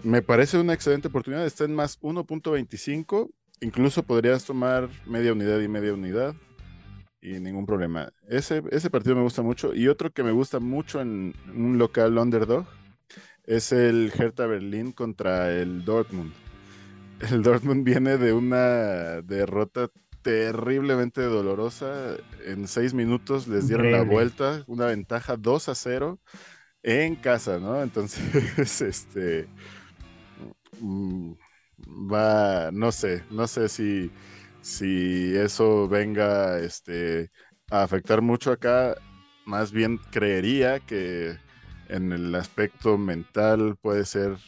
me 0.02 0.23
parece 0.23 0.59
una 0.59 0.73
excelente 0.75 1.09
oportunidad. 1.09 1.47
Está 1.47 1.64
en 1.64 1.75
más 1.75 2.00
1.25 2.00 3.30
incluso 3.61 4.02
podrías 4.02 4.45
tomar 4.45 4.88
media 5.06 5.33
unidad 5.33 5.61
y 5.61 5.68
media 5.68 5.95
unidad 5.95 6.35
y 7.21 7.40
ningún 7.40 7.66
problema. 7.66 8.12
Ese, 8.28 8.62
ese 8.71 8.90
partido 8.90 9.16
me 9.16 9.23
gusta 9.23 9.42
mucho. 9.42 9.75
Y 9.75 9.88
otro 9.88 10.12
que 10.12 10.23
me 10.23 10.33
gusta 10.33 10.61
mucho 10.61 11.00
en 11.00 11.35
un 11.54 11.78
local 11.78 12.18
underdog 12.18 12.66
es 13.45 13.73
el 13.73 14.12
Hertha 14.16 14.47
Berlín 14.47 14.92
contra 14.92 15.52
el 15.52 15.85
Dortmund. 15.85 16.33
el 17.30 17.42
Dortmund 17.42 17.85
viene 17.85 18.18
de 18.18 18.33
una 18.33 19.23
derrota 19.23 19.90
terriblemente 20.26 21.23
dolorosa. 21.23 22.16
En 22.45 22.66
seis 22.66 22.92
minutos 22.95 23.47
les 23.47 23.68
dieron 23.68 23.92
la 23.92 24.02
vuelta, 24.02 24.64
una 24.66 24.87
ventaja 24.87 25.37
2 25.37 25.68
a 25.68 25.75
0 25.76 26.18
en 26.83 27.14
casa, 27.14 27.61
¿no? 27.61 27.80
Entonces, 27.80 28.80
este 28.83 29.47
mm, 30.80 31.33
va, 32.12 32.73
no 32.73 32.90
sé, 32.90 33.23
no 33.30 33.47
sé 33.47 33.68
si, 33.68 34.11
si 34.62 35.33
eso 35.37 35.87
venga 35.87 36.59
este, 36.59 37.30
a 37.71 37.85
afectar 37.85 38.21
mucho 38.21 38.50
acá. 38.50 38.97
Más 39.45 39.71
bien 39.71 39.99
creería 40.11 40.80
que 40.80 41.37
en 41.88 42.12
el 42.12 42.35
aspecto 42.35 42.99
mental 42.99 43.76
puede 43.80 44.04
ser 44.04 44.38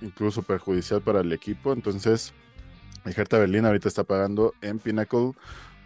incluso 0.00 0.42
perjudicial 0.42 1.02
para 1.02 1.20
el 1.20 1.34
equipo. 1.34 1.74
Entonces, 1.74 2.32
el 3.04 3.14
Hertha 3.16 3.38
Berlín 3.38 3.64
ahorita 3.64 3.88
está 3.88 4.04
pagando 4.04 4.54
en 4.60 4.78
Pinnacle 4.78 5.32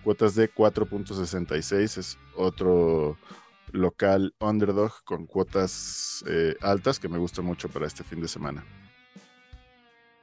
cuotas 0.02 0.34
de 0.34 0.52
4.66. 0.52 1.98
Es 1.98 2.18
otro 2.36 3.16
local 3.72 4.34
underdog 4.40 4.92
con 5.04 5.26
cuotas 5.26 6.24
eh, 6.28 6.54
altas 6.60 6.98
que 6.98 7.08
me 7.08 7.18
gusta 7.18 7.42
mucho 7.42 7.68
para 7.68 7.86
este 7.86 8.04
fin 8.04 8.20
de 8.20 8.28
semana. 8.28 8.64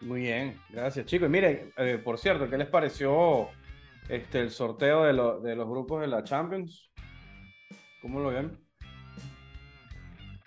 Muy 0.02 0.22
bien, 0.22 0.60
gracias 0.70 1.06
chicos. 1.06 1.28
Y 1.28 1.32
miren, 1.32 1.74
eh, 1.78 2.00
por 2.04 2.18
cierto, 2.18 2.50
¿qué 2.50 2.58
les 2.58 2.68
pareció 2.68 3.50
este, 4.08 4.40
el 4.40 4.52
sorteo 4.52 5.04
de, 5.04 5.14
de 5.50 5.56
los 5.56 5.68
grupos 5.68 6.02
de 6.02 6.08
la 6.08 6.24
Champions? 6.24 6.90
¿Cómo 8.02 8.20
lo 8.20 8.30
ven? 8.30 8.58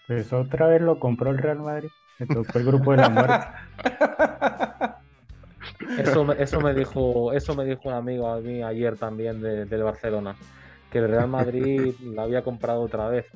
Pues 0.06 0.32
otra 0.32 0.68
vez 0.68 0.80
lo 0.80 0.98
compró 0.98 1.30
el 1.30 1.38
Real 1.38 1.58
Madrid. 1.58 1.90
Me 2.18 2.26
tocó 2.26 2.58
el 2.58 2.64
grupo 2.64 2.92
de 2.92 2.96
la 2.96 3.08
muerte. 3.08 3.46
Eso, 5.98 6.32
eso, 6.32 6.60
me 6.60 6.74
dijo, 6.74 7.32
eso 7.32 7.54
me 7.54 7.64
dijo 7.64 7.82
un 7.84 7.94
amigo 7.94 8.28
a 8.28 8.40
mí 8.40 8.62
ayer 8.62 8.96
también 8.96 9.40
del 9.40 9.82
Barcelona, 9.82 10.36
que 10.90 10.98
el 10.98 11.08
Real 11.08 11.28
Madrid 11.28 11.94
la 12.00 12.22
había 12.22 12.42
comprado 12.42 12.82
otra 12.82 13.08
vez. 13.08 13.26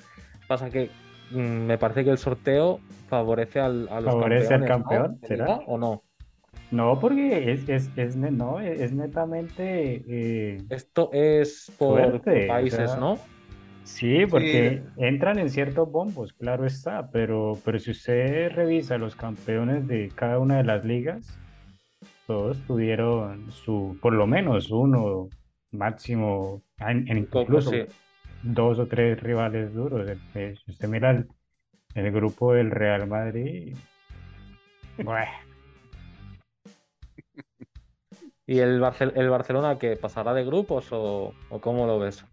Pasa 0.47 0.71
que 0.71 0.91
mm, 1.31 1.39
me 1.39 1.79
parece 1.79 2.05
que 2.05 2.11
el 2.11 2.19
sorteo 2.19 2.81
favorece 3.09 3.61
al, 3.61 3.89
a 3.91 4.01
los 4.01 4.15
¿Favorece 4.15 4.55
al 4.55 4.65
campeón? 4.65 5.19
¿Será 5.27 5.61
o 5.67 5.79
no? 5.79 6.03
No, 6.71 6.99
porque 6.99 7.53
es, 7.53 7.69
es, 7.69 7.91
es, 7.97 8.17
no, 8.17 8.61
es 8.61 8.93
netamente. 8.93 10.05
Eh, 10.09 10.63
Esto 10.69 11.11
es 11.13 11.73
por 11.79 12.21
países, 12.49 12.97
¿no? 12.99 13.19
Sí, 13.85 14.27
porque 14.27 14.83
entran 14.97 15.39
en 15.39 15.49
ciertos 15.49 15.89
bombos, 15.91 16.33
claro 16.33 16.67
está, 16.67 17.09
pero, 17.13 17.57
pero 17.65 17.79
si 17.79 17.93
usted 17.93 18.51
revisa 18.51 18.99
los 18.99 19.15
campeones 19.15 19.87
de 19.87 20.11
cada 20.13 20.41
una 20.41 20.57
de 20.57 20.65
las 20.65 20.85
ligas, 20.85 21.39
todos 22.27 22.59
tuvieron 22.67 23.51
su, 23.53 23.99
por 24.01 24.13
lo 24.13 24.27
menos 24.27 24.71
uno, 24.71 25.29
máximo, 25.71 26.63
en, 26.79 27.07
incluso 27.09 27.71
dos 28.43 28.79
o 28.79 28.87
tres 28.87 29.23
rivales 29.23 29.73
duros. 29.75 30.09
Si 30.33 30.71
usted 30.71 30.89
mira 30.89 31.11
el, 31.11 31.29
el 31.95 32.13
grupo 32.13 32.53
del 32.55 32.71
Real 32.71 33.07
Madrid, 33.07 33.77
bueno. 35.03 35.31
¿Y 38.47 38.61
el, 38.61 38.83
el 39.15 39.31
Barcelona 39.31 39.79
que 39.79 39.97
pasará 39.97 40.33
de 40.33 40.45
grupos 40.45 40.93
o, 40.93 41.35
o 41.51 41.61
cómo 41.61 41.87
lo 41.87 41.99
ves? 41.99 42.25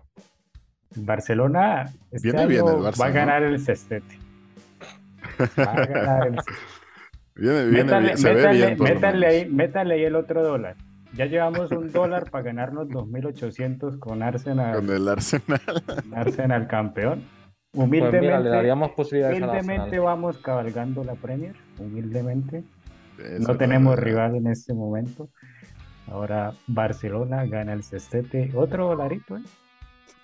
Barcelona 0.95 1.91
este 2.11 2.31
va 2.31 3.05
a 3.05 3.09
ganar 3.09 3.41
el 3.41 3.59
cestete. 3.59 4.19
Va 5.57 5.71
a 5.71 5.85
ganar 5.85 6.27
el 6.27 6.35
cestete. 6.35 6.82
Viene, 7.35 7.65
viene, 7.65 8.17
se 8.17 8.33
ve 8.33 8.51
bien 8.51 8.77
métale, 8.79 9.25
ahí, 9.25 9.49
métale 9.49 9.95
ahí 9.95 10.03
el 10.03 10.15
otro 10.15 10.43
dólar. 10.43 10.75
Ya 11.13 11.25
llevamos 11.25 11.71
un 11.71 11.91
dólar 11.91 12.29
para 12.31 12.43
ganarnos 12.43 12.87
2.800 12.89 13.99
con 13.99 14.23
Arsenal. 14.23 14.75
Con 14.75 14.89
el 14.89 15.07
Arsenal. 15.07 15.61
Arsenal 16.13 16.67
campeón. 16.67 17.23
Humildemente, 17.73 18.17
pues 18.17 18.21
mira, 18.21 18.39
le 18.39 18.49
daríamos 18.49 18.91
posibilidades 18.91 19.41
humildemente 19.41 19.99
vamos 19.99 20.37
cabalgando 20.37 21.03
la 21.03 21.15
Premier. 21.15 21.55
Humildemente. 21.79 22.63
no 23.39 23.57
tenemos 23.57 23.97
rival 23.97 24.35
en 24.35 24.47
este 24.47 24.73
momento. 24.73 25.29
Ahora 26.07 26.53
Barcelona 26.67 27.45
gana 27.45 27.73
el 27.73 27.83
cestete. 27.83 28.51
Otro 28.53 28.87
dolarito, 28.87 29.37
¿eh? 29.37 29.43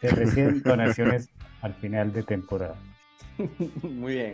Se 0.01 0.09
reciben 0.09 0.61
donaciones 0.63 1.29
al 1.61 1.73
final 1.73 2.13
de 2.13 2.23
temporada. 2.23 2.75
Muy 3.83 4.13
bien. 4.13 4.33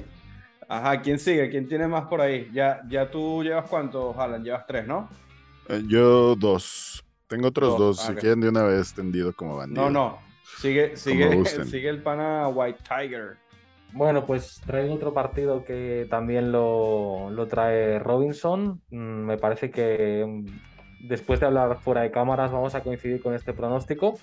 Ajá, 0.67 1.01
¿quién 1.01 1.19
sigue? 1.19 1.49
¿Quién 1.49 1.67
tiene 1.67 1.87
más 1.87 2.05
por 2.05 2.21
ahí? 2.21 2.49
Ya, 2.53 2.81
ya 2.89 3.09
tú 3.09 3.43
llevas 3.43 3.69
cuántos, 3.69 4.17
Alan? 4.17 4.43
Llevas 4.43 4.65
tres, 4.65 4.87
¿no? 4.87 5.09
Eh, 5.69 5.83
yo 5.87 6.35
dos. 6.35 7.03
Tengo 7.27 7.47
otros 7.47 7.77
dos, 7.77 7.99
si 7.99 8.13
quieren 8.13 8.41
de 8.41 8.49
una 8.49 8.63
vez 8.63 8.93
tendido 8.93 9.33
como 9.33 9.57
bandido. 9.57 9.83
No, 9.83 9.89
no. 9.89 10.19
Sigue, 10.59 10.95
sigue, 10.95 11.43
sigue 11.65 11.89
el 11.89 12.01
pana 12.01 12.47
White 12.47 12.79
Tiger. 12.87 13.37
Bueno, 13.93 14.25
pues 14.25 14.61
traigo 14.65 14.93
otro 14.93 15.13
partido 15.13 15.63
que 15.63 16.05
también 16.09 16.51
lo, 16.51 17.29
lo 17.31 17.47
trae 17.47 17.97
Robinson. 17.99 18.81
Mm, 18.89 19.25
me 19.25 19.37
parece 19.37 19.71
que 19.71 20.25
mm, 20.27 21.07
después 21.07 21.39
de 21.39 21.47
hablar 21.47 21.79
fuera 21.81 22.01
de 22.01 22.11
cámaras 22.11 22.51
vamos 22.51 22.75
a 22.75 22.81
coincidir 22.81 23.21
con 23.21 23.33
este 23.33 23.53
pronóstico. 23.53 24.19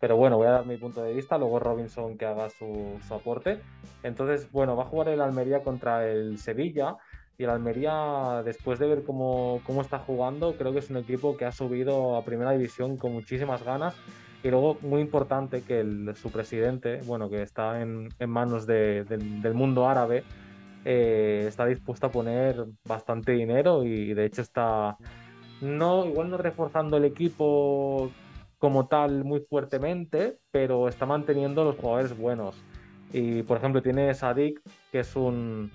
Pero 0.00 0.16
bueno, 0.16 0.36
voy 0.36 0.46
a 0.46 0.50
dar 0.50 0.66
mi 0.66 0.76
punto 0.76 1.02
de 1.02 1.14
vista, 1.14 1.38
luego 1.38 1.58
Robinson 1.58 2.18
que 2.18 2.26
haga 2.26 2.50
su, 2.50 2.98
aporte. 3.10 3.60
Entonces, 4.02 4.50
bueno, 4.52 4.76
va 4.76 4.84
a 4.84 4.86
jugar 4.86 5.08
el 5.08 5.20
Almería 5.20 5.62
contra 5.62 6.06
el 6.08 6.38
Sevilla. 6.38 6.96
Y 7.38 7.44
el 7.44 7.50
Almería, 7.50 8.42
después 8.44 8.78
de 8.78 8.86
ver 8.86 9.04
cómo, 9.04 9.60
cómo 9.64 9.82
está 9.82 9.98
jugando, 9.98 10.56
creo 10.56 10.72
que 10.72 10.78
es 10.78 10.88
un 10.88 10.96
equipo 10.96 11.36
que 11.36 11.44
ha 11.44 11.52
subido 11.52 12.16
a 12.16 12.24
primera 12.24 12.52
división 12.52 12.96
con 12.96 13.12
muchísimas 13.12 13.62
ganas. 13.62 13.94
Y 14.42 14.50
luego, 14.50 14.78
muy 14.82 15.00
importante, 15.00 15.62
que 15.62 15.80
el, 15.80 16.14
su 16.16 16.30
presidente, 16.30 17.00
bueno, 17.04 17.28
que 17.28 17.42
está 17.42 17.82
en, 17.82 18.08
en 18.18 18.30
manos 18.30 18.66
de, 18.66 19.04
del 19.04 19.54
mundo 19.54 19.88
árabe, 19.88 20.24
eh, 20.88 21.46
está 21.48 21.66
dispuesto 21.66 22.06
a 22.06 22.12
poner 22.12 22.64
bastante 22.84 23.32
dinero 23.32 23.82
y 23.82 24.14
de 24.14 24.24
hecho 24.24 24.40
está, 24.40 24.96
no, 25.60 26.06
igual 26.06 26.30
no 26.30 26.36
reforzando 26.36 26.96
el 26.96 27.04
equipo 27.04 28.12
como 28.58 28.88
tal 28.88 29.24
muy 29.24 29.40
fuertemente, 29.40 30.38
pero 30.50 30.88
está 30.88 31.06
manteniendo 31.06 31.64
los 31.64 31.76
jugadores 31.76 32.16
buenos. 32.16 32.56
Y 33.12 33.42
por 33.42 33.58
ejemplo, 33.58 33.82
tiene 33.82 34.12
Sadik, 34.14 34.60
que 34.90 35.00
es 35.00 35.16
un, 35.16 35.70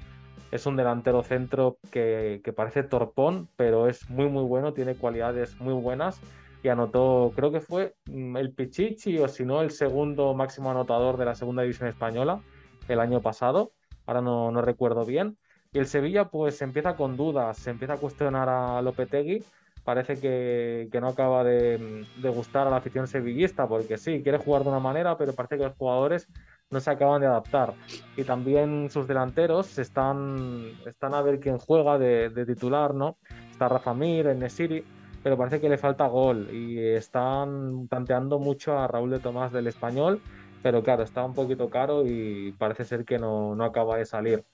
es 0.52 0.66
un 0.66 0.76
delantero 0.76 1.24
centro 1.24 1.78
que, 1.92 2.42
parece 2.56 2.84
torpón, 2.84 3.48
pero 3.56 3.88
es 3.88 4.10
muy 4.10 4.28
muy 4.28 4.44
bueno, 4.44 4.74
tiene 4.74 4.96
cualidades 4.96 5.60
muy 5.60 5.74
buenas. 5.74 6.22
Y 6.64 6.68
anotó, 6.70 7.32
creo 7.36 7.52
que 7.52 7.60
fue 7.62 7.96
mm, 8.06 8.38
el 8.38 8.54
Pichichi, 8.54 9.18
o 9.20 9.28
si 9.28 9.46
no, 9.46 9.62
el 9.62 9.72
segundo 9.72 10.34
máximo 10.36 10.70
anotador 10.70 11.18
de 11.18 11.26
la 11.26 11.36
segunda 11.36 11.64
división 11.64 11.90
española 11.90 12.42
el 12.88 13.00
año 13.00 13.22
pasado. 13.22 13.72
Ahora 14.06 14.22
no, 14.22 14.52
no 14.52 14.62
recuerdo 14.62 15.06
bien. 15.06 15.38
Y 15.74 15.80
el 15.80 15.88
Sevilla, 15.88 16.30
pues 16.30 16.62
empieza 16.62 16.96
con 16.96 17.18
dudas, 17.18 17.58
se 17.58 17.72
empieza 17.72 17.94
a 17.94 17.98
cuestionar 17.98 18.50
a 18.50 18.82
Lopetegui 18.82 19.44
parece 19.92 20.22
que, 20.22 21.00
no 21.02 21.10
acaba 21.10 21.44
de, 21.44 22.06
gustar 22.34 22.66
a 22.66 22.70
la 22.70 22.78
afición 22.78 23.08
sevillista, 23.08 23.68
porque 23.68 23.98
sí, 23.98 24.24
quiere 24.24 24.38
jugar 24.38 24.64
de 24.64 24.70
una 24.70 24.80
manera, 24.80 25.18
pero 25.18 25.34
parece 25.34 25.58
que 25.58 25.66
los 25.66 25.76
jugadores 25.76 26.30
no 26.70 26.80
se 26.80 26.92
acaban 26.92 27.20
de 27.20 27.28
adaptar. 27.28 27.74
Y 28.16 28.24
también 28.24 28.90
sus 28.90 29.06
delanteros 29.06 29.78
están, 29.80 30.72
están 30.86 31.14
a 31.14 31.22
ver 31.22 31.42
quién 31.42 31.58
juega 31.58 32.00
de, 32.00 32.46
titular, 32.46 32.94
¿no? 32.94 33.18
Está 33.52 33.68
Rafa 33.68 33.94
Mir, 33.94 34.34
Nesiri, 34.34 34.86
pero 35.24 35.38
parece 35.38 35.60
que 35.60 35.68
le 35.68 35.78
falta 35.78 36.08
gol 36.08 36.48
y 36.54 36.80
están 36.80 37.90
tanteando 37.90 38.40
mucho 38.40 38.80
a 38.80 38.88
Raúl 38.88 39.10
de 39.10 39.20
Tomás 39.20 39.52
del 39.52 39.68
español, 39.68 40.22
pero 40.64 40.84
claro, 40.84 41.04
está 41.04 41.26
un 41.26 41.34
poquito 41.34 41.70
caro 41.70 42.08
y 42.08 42.54
parece 42.58 42.86
ser 42.86 43.04
que 43.04 43.20
no, 43.20 43.56
no 43.56 43.66
acaba 43.66 43.98
de 43.98 44.06
salir. 44.06 44.46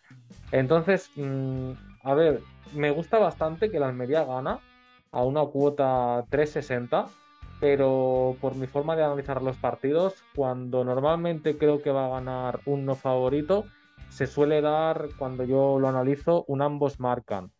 Entonces, 0.52 1.12
mm, 1.16 1.74
a 2.02 2.16
ver, 2.16 2.42
me 2.74 2.90
gusta 2.90 3.20
bastante 3.20 3.70
que 3.70 3.80
la 3.80 3.90
Almería 3.90 4.24
gana, 4.24 4.62
a 5.12 5.24
una 5.24 5.46
cuota 5.46 6.26
360, 6.30 7.08
pero 7.60 8.36
por 8.40 8.56
mi 8.56 8.68
forma 8.68 8.96
de 8.96 9.04
analizar 9.04 9.42
los 9.42 9.58
partidos, 9.58 10.24
cuando 10.36 10.84
normalmente 10.84 11.58
creo 11.58 11.82
que 11.82 11.90
va 11.92 12.06
a 12.06 12.10
ganar 12.10 12.60
un 12.66 12.86
no 12.86 12.94
favorito, 12.96 13.66
se 14.10 14.28
suele 14.28 14.62
dar, 14.62 15.08
cuando 15.18 15.44
yo 15.44 15.80
lo 15.80 15.88
analizo, 15.88 16.46
un 16.48 16.62
ambos 16.62 17.00
marcan. 17.00 17.52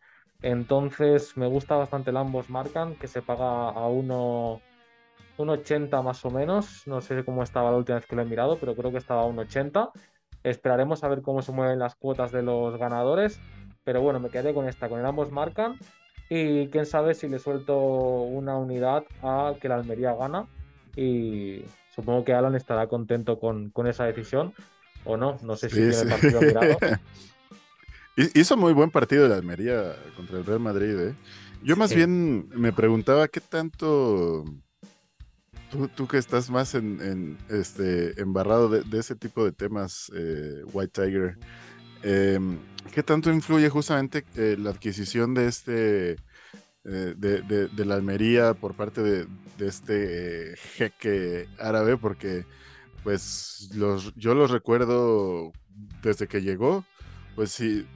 Entonces 0.42 1.36
me 1.36 1.48
gusta 1.48 1.76
bastante 1.76 2.10
el 2.10 2.16
ambos 2.16 2.48
marcan, 2.48 2.94
que 2.94 3.08
se 3.08 3.22
paga 3.22 3.70
a 3.70 3.88
1,80 3.88 6.02
más 6.02 6.24
o 6.24 6.30
menos. 6.30 6.86
No 6.86 7.00
sé 7.00 7.24
cómo 7.24 7.42
estaba 7.42 7.70
la 7.70 7.76
última 7.76 7.98
vez 7.98 8.06
que 8.06 8.16
lo 8.16 8.22
he 8.22 8.24
mirado, 8.24 8.58
pero 8.58 8.74
creo 8.76 8.92
que 8.92 8.98
estaba 8.98 9.22
a 9.22 9.26
1,80. 9.26 9.90
Esperaremos 10.44 11.02
a 11.02 11.08
ver 11.08 11.22
cómo 11.22 11.42
se 11.42 11.52
mueven 11.52 11.80
las 11.80 11.96
cuotas 11.96 12.30
de 12.32 12.42
los 12.42 12.76
ganadores. 12.78 13.40
Pero 13.84 14.00
bueno, 14.00 14.20
me 14.20 14.30
quedé 14.30 14.54
con 14.54 14.68
esta, 14.68 14.88
con 14.88 15.00
el 15.00 15.06
ambos 15.06 15.32
marcan. 15.32 15.76
Y 16.28 16.68
quién 16.68 16.86
sabe 16.86 17.14
si 17.14 17.28
le 17.28 17.38
suelto 17.38 17.76
una 17.78 18.56
unidad 18.56 19.04
a 19.22 19.54
que 19.60 19.68
la 19.68 19.76
Almería 19.76 20.14
gana. 20.14 20.46
Y 20.96 21.64
supongo 21.94 22.24
que 22.24 22.34
Alan 22.34 22.54
estará 22.54 22.86
contento 22.86 23.38
con, 23.38 23.72
esa 23.86 24.04
decisión. 24.04 24.52
O 25.04 25.16
no, 25.16 25.38
no 25.42 25.56
sé 25.56 25.70
si 25.70 25.76
tiene 25.76 25.96
el 25.96 26.08
partido 26.08 26.40
mirado. 26.40 26.78
Hizo 28.34 28.56
muy 28.56 28.72
buen 28.72 28.90
partido 28.90 29.28
de 29.28 29.34
Almería 29.36 29.94
contra 30.16 30.38
el 30.38 30.44
Real 30.44 30.60
Madrid, 30.60 30.98
¿eh? 30.98 31.14
Yo 31.62 31.76
más 31.76 31.94
bien 31.94 32.48
me 32.50 32.72
preguntaba 32.72 33.28
qué 33.28 33.40
tanto 33.40 34.44
tú, 35.94 36.06
que 36.06 36.18
estás 36.18 36.50
más 36.50 36.74
en, 36.74 37.38
este 37.48 38.20
embarrado 38.20 38.68
de, 38.68 38.98
ese 38.98 39.14
tipo 39.14 39.44
de 39.44 39.52
temas, 39.52 40.10
eh, 40.14 40.62
White 40.72 41.02
Tiger, 41.02 41.38
em, 42.02 42.58
¿qué 42.92 43.02
tanto 43.02 43.30
influye 43.32 43.68
justamente 43.68 44.24
eh, 44.36 44.56
la 44.58 44.70
adquisición 44.70 45.34
de 45.34 45.48
este 45.48 46.12
eh, 46.84 47.14
de, 47.16 47.84
la 47.84 47.96
Almería 47.96 48.54
por 48.54 48.74
parte 48.74 49.02
de, 49.02 49.26
este 49.58 50.54
jeque 50.76 51.48
árabe? 51.58 51.96
Porque 51.96 52.44
pues 53.04 53.70
yo 54.16 54.34
los 54.34 54.50
recuerdo 54.50 55.52
desde 56.02 56.26
que 56.26 56.42
llegó, 56.42 56.84
pues 57.34 57.52
si, 57.52 57.86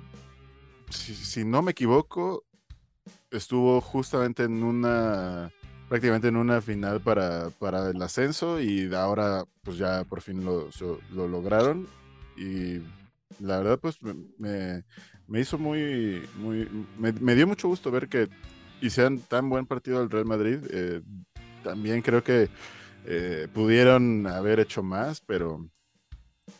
si 0.90 1.44
no 1.44 1.62
me 1.62 1.72
equivoco, 1.72 2.44
estuvo 3.30 3.80
justamente 3.80 4.44
en 4.44 4.62
una, 4.62 5.50
prácticamente 5.88 6.28
en 6.28 6.36
una 6.36 6.60
final 6.60 7.00
para, 7.00 7.50
para 7.50 7.90
el 7.90 8.00
ascenso 8.00 8.60
y 8.60 8.92
ahora 8.94 9.44
pues 9.62 9.78
ya 9.78 10.04
por 10.04 10.20
fin 10.20 10.44
lo, 10.44 10.68
lo 11.12 11.28
lograron 11.28 11.86
y 12.36 12.80
la 13.40 13.58
verdad 13.58 13.78
pues 13.80 13.98
me, 14.38 14.84
me 15.26 15.40
hizo 15.40 15.58
muy, 15.58 16.22
muy 16.36 16.68
me, 16.98 17.34
dio 17.34 17.46
mucho 17.46 17.68
gusto 17.68 17.90
ver 17.90 18.08
que 18.08 18.28
hicieran 18.80 19.18
tan 19.18 19.48
buen 19.48 19.66
partido 19.66 20.00
al 20.00 20.10
Real 20.10 20.26
Madrid. 20.26 20.58
Eh, 20.70 21.00
también 21.62 22.02
creo 22.02 22.22
que 22.22 22.48
eh, 23.06 23.48
pudieron 23.52 24.26
haber 24.26 24.60
hecho 24.60 24.82
más, 24.82 25.20
pero 25.20 25.66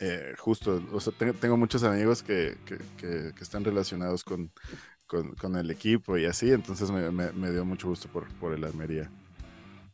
eh, 0.00 0.34
justo, 0.38 0.82
o 0.92 1.00
sea, 1.00 1.12
tengo, 1.40 1.56
muchos 1.56 1.82
amigos 1.82 2.22
que, 2.22 2.56
que, 2.64 2.78
que, 2.96 3.42
están 3.42 3.64
relacionados 3.64 4.24
con, 4.24 4.50
con, 5.06 5.56
el 5.56 5.70
equipo 5.70 6.16
y 6.16 6.24
así, 6.24 6.50
entonces 6.50 6.90
me, 6.90 7.50
dio 7.50 7.64
mucho 7.64 7.88
gusto 7.88 8.08
por, 8.08 8.28
por 8.38 8.52
el 8.52 8.64
Almería. 8.64 9.10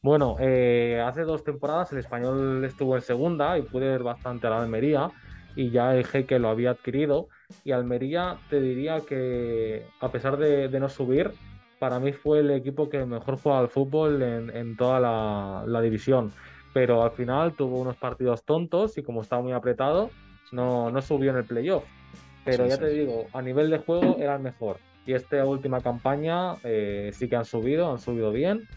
Bueno, 0.00 0.36
eh, 0.38 1.02
hace 1.04 1.22
dos 1.22 1.42
temporadas 1.42 1.90
el 1.92 1.98
español 1.98 2.64
estuvo 2.64 2.94
en 2.94 3.02
segunda 3.02 3.58
y 3.58 3.62
pude 3.62 3.88
ver 3.88 4.04
bastante 4.04 4.46
a 4.46 4.50
la 4.50 4.62
Almería 4.62 5.10
y 5.58 5.70
ya 5.70 5.96
el 5.96 6.06
Jeque 6.06 6.38
lo 6.38 6.50
había 6.50 6.70
adquirido 6.70 7.28
y 7.64 7.72
Almería 7.72 8.38
te 8.48 8.60
diría 8.60 9.00
que 9.00 9.84
a 9.98 10.12
pesar 10.12 10.36
de, 10.36 10.68
no 10.78 10.88
subir, 10.88 11.32
para 11.80 11.98
mí 11.98 12.12
fue 12.12 12.38
el 12.38 12.52
equipo 12.52 12.88
que 12.88 13.04
mejor 13.04 13.38
jugaba 13.40 13.62
al 13.62 13.68
fútbol 13.68 14.22
en, 14.22 14.76
toda 14.76 15.00
la, 15.00 15.80
división, 15.80 16.30
pero 16.72 17.02
al 17.02 17.10
final 17.10 17.54
tuvo 17.54 17.80
unos 17.80 17.96
partidos 17.96 18.44
tontos 18.44 18.98
y 18.98 19.02
como 19.02 19.22
estaba 19.22 19.42
muy 19.42 19.52
apretado, 19.52 20.10
no, 20.52 20.92
no 20.92 21.02
subió 21.02 21.32
en 21.32 21.38
el 21.38 21.44
playoff. 21.44 21.82
Pero 22.44 22.68
ya 22.68 22.78
te 22.78 22.90
digo, 22.90 23.26
a 23.32 23.42
nivel 23.42 23.68
de 23.68 23.78
juego 23.78 24.16
era 24.20 24.36
el 24.36 24.42
mejor. 24.42 24.76
Y 25.06 25.14
esta 25.14 25.44
última 25.44 25.80
campaña 25.80 26.54
eh, 26.62 27.10
sí 27.12 27.28
que 27.28 27.34
han 27.34 27.44
subido, 27.44 27.90
han 27.90 27.98
subido 27.98 28.30
bien. 28.30 28.68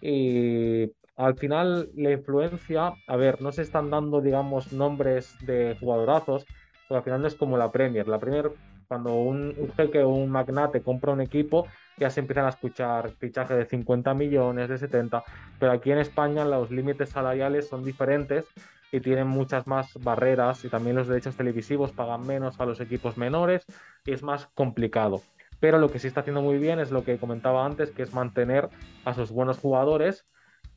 Y 0.00 0.86
al 1.20 1.36
final 1.36 1.90
la 1.94 2.12
influencia, 2.12 2.94
a 3.06 3.16
ver, 3.16 3.42
no 3.42 3.52
se 3.52 3.62
están 3.62 3.90
dando, 3.90 4.22
digamos, 4.22 4.72
nombres 4.72 5.36
de 5.44 5.76
jugadorazos, 5.78 6.46
pero 6.88 6.98
al 6.98 7.04
final 7.04 7.20
no 7.20 7.28
es 7.28 7.34
como 7.34 7.58
la 7.58 7.70
Premier. 7.70 8.08
La 8.08 8.18
Premier, 8.18 8.50
cuando 8.88 9.14
un, 9.14 9.54
jeque 9.76 10.02
o 10.02 10.08
un 10.08 10.30
magnate 10.30 10.80
compra 10.80 11.12
un 11.12 11.20
equipo, 11.20 11.66
ya 11.98 12.08
se 12.08 12.20
empiezan 12.20 12.46
a 12.46 12.48
escuchar 12.48 13.10
fichajes 13.18 13.56
de 13.56 13.66
50 13.66 14.14
millones, 14.14 14.70
de 14.70 14.78
70, 14.78 15.22
pero 15.58 15.72
aquí 15.72 15.92
en 15.92 15.98
España 15.98 16.46
los 16.46 16.70
límites 16.70 17.10
salariales 17.10 17.68
son 17.68 17.84
diferentes 17.84 18.46
y 18.90 19.00
tienen 19.00 19.28
muchas 19.28 19.66
más 19.66 19.92
barreras 20.02 20.64
y 20.64 20.70
también 20.70 20.96
los 20.96 21.06
derechos 21.06 21.36
televisivos 21.36 21.92
pagan 21.92 22.26
menos 22.26 22.58
a 22.58 22.64
los 22.64 22.80
equipos 22.80 23.18
menores 23.18 23.66
y 24.06 24.12
es 24.12 24.22
más 24.22 24.46
complicado 24.54 25.20
pero 25.60 25.78
lo 25.78 25.90
que 25.90 25.98
sí 25.98 26.08
está 26.08 26.20
haciendo 26.20 26.40
muy 26.40 26.58
bien 26.58 26.80
es 26.80 26.90
lo 26.90 27.04
que 27.04 27.18
comentaba 27.18 27.66
antes, 27.66 27.90
que 27.90 28.02
es 28.02 28.14
mantener 28.14 28.70
a 29.04 29.12
sus 29.12 29.30
buenos 29.30 29.58
jugadores 29.58 30.26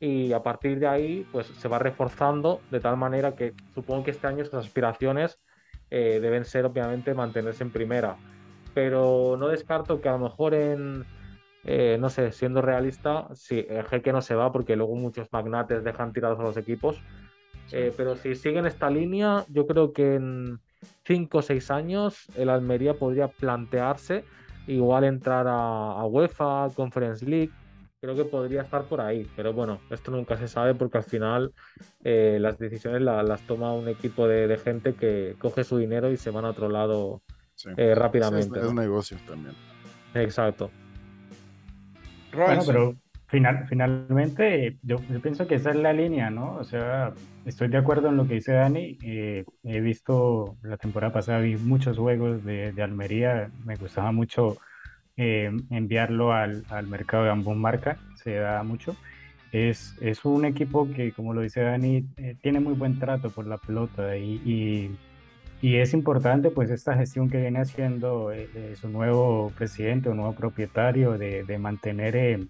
y 0.04 0.34
a 0.34 0.42
partir 0.42 0.78
de 0.78 0.86
ahí 0.86 1.26
pues 1.32 1.46
se 1.46 1.66
va 1.66 1.78
reforzando 1.78 2.60
de 2.70 2.78
tal 2.78 2.98
manera 2.98 3.34
que 3.34 3.54
supongo 3.74 4.04
que 4.04 4.10
este 4.10 4.26
año 4.26 4.44
sus 4.44 4.52
aspiraciones 4.52 5.40
eh, 5.90 6.18
deben 6.20 6.44
ser 6.44 6.66
obviamente 6.66 7.14
mantenerse 7.14 7.64
en 7.64 7.70
primera, 7.70 8.16
pero 8.74 9.36
no 9.38 9.48
descarto 9.48 10.02
que 10.02 10.10
a 10.10 10.12
lo 10.12 10.18
mejor 10.18 10.52
en, 10.52 11.06
eh, 11.64 11.96
no 11.98 12.10
sé, 12.10 12.32
siendo 12.32 12.60
realista, 12.60 13.28
sí, 13.32 13.64
el 13.66 13.84
jeque 13.86 14.12
no 14.12 14.20
se 14.20 14.34
va 14.34 14.52
porque 14.52 14.76
luego 14.76 14.94
muchos 14.94 15.32
magnates 15.32 15.82
dejan 15.84 16.12
tirados 16.12 16.38
a 16.38 16.42
los 16.42 16.56
equipos, 16.58 17.00
eh, 17.72 17.90
pero 17.96 18.14
si 18.14 18.34
siguen 18.34 18.66
esta 18.66 18.90
línea, 18.90 19.46
yo 19.48 19.66
creo 19.66 19.94
que 19.94 20.16
en 20.16 20.60
5 21.06 21.38
o 21.38 21.42
6 21.42 21.70
años 21.70 22.26
el 22.36 22.50
Almería 22.50 22.92
podría 22.94 23.28
plantearse 23.28 24.24
igual 24.66 25.04
entrar 25.04 25.46
a, 25.48 26.04
UEFA, 26.04 26.68
Conference 26.74 27.24
League, 27.24 27.52
creo 28.04 28.16
que 28.16 28.24
podría 28.24 28.62
estar 28.62 28.84
por 28.84 29.00
ahí, 29.00 29.26
pero 29.34 29.54
bueno, 29.54 29.80
esto 29.88 30.10
nunca 30.10 30.36
se 30.36 30.46
sabe 30.46 30.74
porque 30.74 30.98
al 30.98 31.04
final 31.04 31.52
eh, 32.04 32.36
las 32.38 32.58
decisiones 32.58 33.00
las 33.00 33.40
toma 33.42 33.72
un 33.72 33.88
equipo 33.88 34.28
de, 34.28 34.54
gente 34.58 34.94
que 34.94 35.36
coge 35.38 35.64
su 35.64 35.78
dinero 35.78 36.10
y 36.10 36.18
se 36.18 36.30
van 36.30 36.44
a 36.44 36.50
otro 36.50 36.68
lado 36.68 37.22
eh, 37.78 37.94
rápidamente. 37.94 38.60
Es, 38.60 38.72
negocio 38.74 39.16
también. 39.26 39.54
Exacto. 40.14 40.70
Bueno, 42.34 42.62
pero 42.66 42.94
final, 43.28 43.66
finalmente 43.68 44.76
yo, 44.82 44.98
pienso 45.22 45.46
que 45.46 45.54
esa 45.54 45.70
es 45.70 45.76
la 45.76 45.94
línea, 45.94 46.28
¿no? 46.28 46.56
O 46.56 46.64
sea, 46.64 47.14
estoy 47.46 47.68
de 47.68 47.78
acuerdo 47.78 48.08
en 48.08 48.18
lo 48.18 48.26
que 48.26 48.34
dice 48.34 48.52
Dani. 48.52 48.98
Eh, 49.02 49.44
he 49.62 49.80
visto 49.80 50.58
la 50.62 50.76
temporada 50.76 51.12
pasada, 51.12 51.38
vi 51.38 51.56
muchos 51.56 51.96
juegos 51.96 52.44
de, 52.44 52.72
de 52.72 52.82
Almería. 52.82 53.50
Me 53.64 53.76
gustaba 53.76 54.12
mucho 54.12 54.58
eh, 55.16 55.50
enviarlo 55.70 56.32
al, 56.32 56.64
al, 56.70 56.86
mercado 56.86 57.24
de 57.24 57.30
ambos 57.30 57.56
marca, 57.56 57.98
se 58.16 58.34
da 58.34 58.62
mucho. 58.62 58.96
Es, 59.52 59.96
es 60.00 60.24
un 60.24 60.44
equipo 60.44 60.88
que, 60.92 61.12
como 61.12 61.34
lo 61.34 61.42
dice 61.42 61.62
Dani, 61.62 62.08
eh, 62.16 62.36
tiene 62.42 62.60
muy 62.60 62.74
buen 62.74 62.98
trato 62.98 63.30
por 63.30 63.46
la 63.46 63.58
pelota 63.58 64.16
y, 64.16 64.42
y, 64.44 64.96
y, 65.62 65.76
es 65.76 65.94
importante 65.94 66.50
pues 66.50 66.70
esta 66.70 66.94
gestión 66.96 67.30
que 67.30 67.40
viene 67.40 67.60
haciendo 67.60 68.32
su 68.74 68.88
nuevo 68.88 69.52
presidente 69.56 70.08
o 70.08 70.14
nuevo 70.14 70.34
propietario 70.34 71.16
de, 71.18 71.44
de 71.44 71.58
mantener 71.58 72.48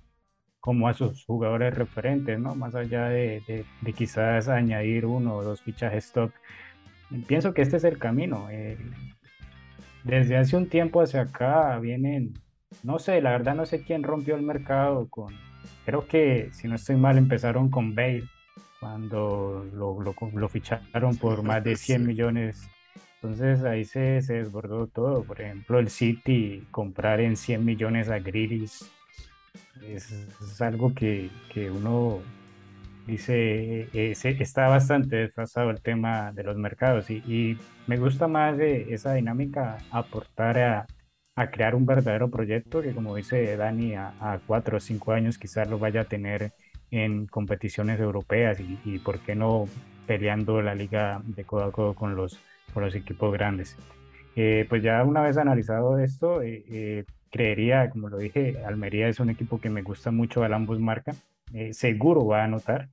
como 0.65 0.89
a 0.89 0.95
sus 0.95 1.27
jugadores 1.27 1.75
referentes, 1.75 2.41
¿no? 2.41 2.55
Más 2.55 2.75
allá 2.75 3.11
de, 3.11 3.67
de, 3.83 3.93
quizás 3.93 4.49
añadir 4.49 5.05
uno 5.05 5.35
o 5.35 5.45
dos 5.45 5.61
fichajes 5.61 6.07
stock. 6.07 6.33
Pienso 7.27 7.53
que 7.53 7.61
este 7.61 7.77
es 7.77 7.85
el 7.85 7.99
camino. 7.99 8.49
Eh, 8.51 8.79
desde 10.05 10.39
hace 10.39 10.57
un 10.57 10.71
tiempo 10.71 11.03
hacia 11.03 11.21
acá 11.21 11.79
vienen, 11.81 12.33
no 12.83 12.99
sé, 12.99 13.21
la 13.21 13.31
verdad 13.31 13.55
no 13.55 13.67
sé 13.67 13.83
quién 13.83 14.03
rompió 14.03 14.37
el 14.37 14.43
mercado 14.43 15.09
con, 15.09 15.35
creo 15.85 16.07
que 16.07 16.51
si 16.53 16.69
no 16.69 16.75
estoy 16.75 16.97
mal 16.97 17.19
empezaron 17.19 17.71
con 17.71 17.95
Bale 17.95 18.25
cuando 18.81 19.67
lo, 19.73 20.01
lo, 20.01 20.15
lo 20.35 20.49
ficharon 20.49 21.17
por 21.17 21.43
más 21.43 21.63
de 21.65 21.77
100 21.77 22.07
millones. 22.07 22.69
Entonces 23.15 23.65
ahí 23.65 23.87
se, 23.87 24.21
se 24.21 24.35
desbordó 24.35 24.87
todo. 24.87 25.25
Por 25.25 25.41
ejemplo, 25.41 25.79
el 25.79 25.89
City 25.89 26.67
comprar 26.71 27.21
en 27.21 27.39
100 27.39 27.65
millones 27.65 28.11
a 28.11 28.19
Grealish 28.19 28.85
es, 29.83 30.61
algo 30.61 30.95
que, 30.95 31.31
que, 31.53 31.71
uno 31.71 32.21
dice, 33.07 33.89
eh, 33.93 34.15
está 34.23 34.69
bastante 34.69 35.17
desfasado 35.17 35.71
el 35.71 35.81
tema 35.81 36.33
de 36.33 36.45
los 36.45 36.57
mercados 36.57 37.11
y, 37.11 37.17
y 37.27 37.59
me 37.87 37.97
gusta 37.97 38.29
más 38.29 38.57
de 38.57 38.93
esa 38.95 39.15
dinámica 39.15 39.79
aportar 39.91 40.59
a, 40.59 40.87
a, 41.37 41.51
crear 41.51 41.75
un 41.75 41.87
verdadero 41.87 42.31
proyecto 42.31 42.83
que 42.83 42.95
como 42.95 43.17
dice 43.17 43.57
Dani, 43.57 43.95
a, 43.95 44.15
a 44.21 44.39
cuatro 44.47 44.79
o 44.79 44.81
cinco 44.81 45.13
años 45.13 45.39
quizás 45.39 45.69
lo 45.69 45.79
vaya 45.79 46.03
a 46.03 46.05
tener 46.05 46.53
en 46.91 47.27
competiciones 47.27 48.01
europeas 48.01 48.61
y, 48.61 48.79
y 48.85 48.99
por 48.99 49.21
qué 49.21 49.35
no 49.35 49.69
peleando 50.07 50.63
la 50.63 50.75
liga 50.75 51.21
de 51.25 51.45
codo 51.45 51.65
a 51.65 51.73
codo 51.73 51.95
con 51.95 52.15
los, 52.17 52.39
con 52.73 52.85
los 52.85 52.95
equipos 52.95 53.33
grandes. 53.33 53.77
Eh, 54.37 54.67
pues 54.69 54.83
ya 54.83 55.03
una 55.05 55.23
vez 55.23 55.37
analizado 55.37 55.99
esto, 55.99 56.43
eh, 56.43 56.65
eh 56.69 57.05
creería, 57.31 57.91
como 57.91 58.09
lo 58.09 58.19
dije, 58.19 58.63
Almería 58.65 59.09
es 59.09 59.19
un 59.19 59.29
equipo 59.29 59.61
que 59.61 59.69
me 59.69 59.83
gusta 59.83 60.13
mucho, 60.13 60.45
al 60.45 60.55
ambos 60.55 60.79
marca, 60.79 61.15
eh, 61.53 61.73
seguro 61.73 62.25
va 62.25 62.43
a 62.43 62.45
anotar. 62.45 62.91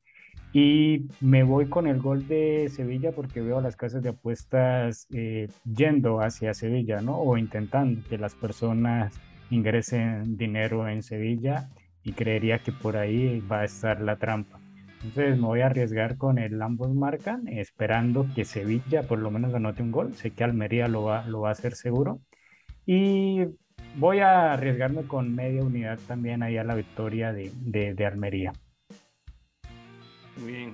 Y 0.53 1.07
me 1.21 1.43
voy 1.43 1.67
con 1.67 1.87
el 1.87 1.99
gol 2.01 2.27
de 2.27 2.69
Sevilla 2.69 3.11
porque 3.13 3.41
veo 3.41 3.61
las 3.61 3.77
casas 3.77 4.03
de 4.03 4.09
apuestas 4.09 5.07
eh, 5.13 5.47
yendo 5.63 6.21
hacia 6.21 6.53
Sevilla, 6.53 7.01
¿no? 7.01 7.17
O 7.17 7.37
intentando 7.37 8.01
que 8.09 8.17
las 8.17 8.35
personas 8.35 9.13
ingresen 9.49 10.37
dinero 10.37 10.87
en 10.87 11.03
Sevilla 11.03 11.69
y 12.03 12.13
creería 12.13 12.59
que 12.59 12.71
por 12.71 12.97
ahí 12.97 13.39
va 13.41 13.61
a 13.61 13.65
estar 13.65 14.01
la 14.01 14.17
trampa. 14.17 14.59
Entonces 15.03 15.39
me 15.39 15.47
voy 15.47 15.61
a 15.61 15.67
arriesgar 15.67 16.17
con 16.17 16.37
el 16.37 16.61
ambos 16.61 16.93
marcan, 16.93 17.47
esperando 17.47 18.27
que 18.35 18.45
Sevilla 18.45 19.03
por 19.03 19.19
lo 19.19 19.31
menos 19.31 19.53
anote 19.53 19.81
un 19.81 19.91
gol. 19.91 20.13
Sé 20.15 20.31
que 20.31 20.43
Almería 20.43 20.87
lo 20.87 21.03
va, 21.03 21.25
lo 21.25 21.41
va 21.41 21.49
a 21.49 21.53
hacer 21.53 21.73
seguro. 21.73 22.21
Y 22.85 23.45
voy 23.95 24.19
a 24.19 24.53
arriesgarme 24.53 25.03
con 25.03 25.33
media 25.33 25.63
unidad 25.63 25.99
también 26.07 26.43
ahí 26.43 26.57
a 26.57 26.63
la 26.63 26.75
victoria 26.75 27.33
de, 27.33 27.51
de, 27.93 28.05
Almería. 28.05 28.53
Muy 30.41 30.51
bien. 30.51 30.73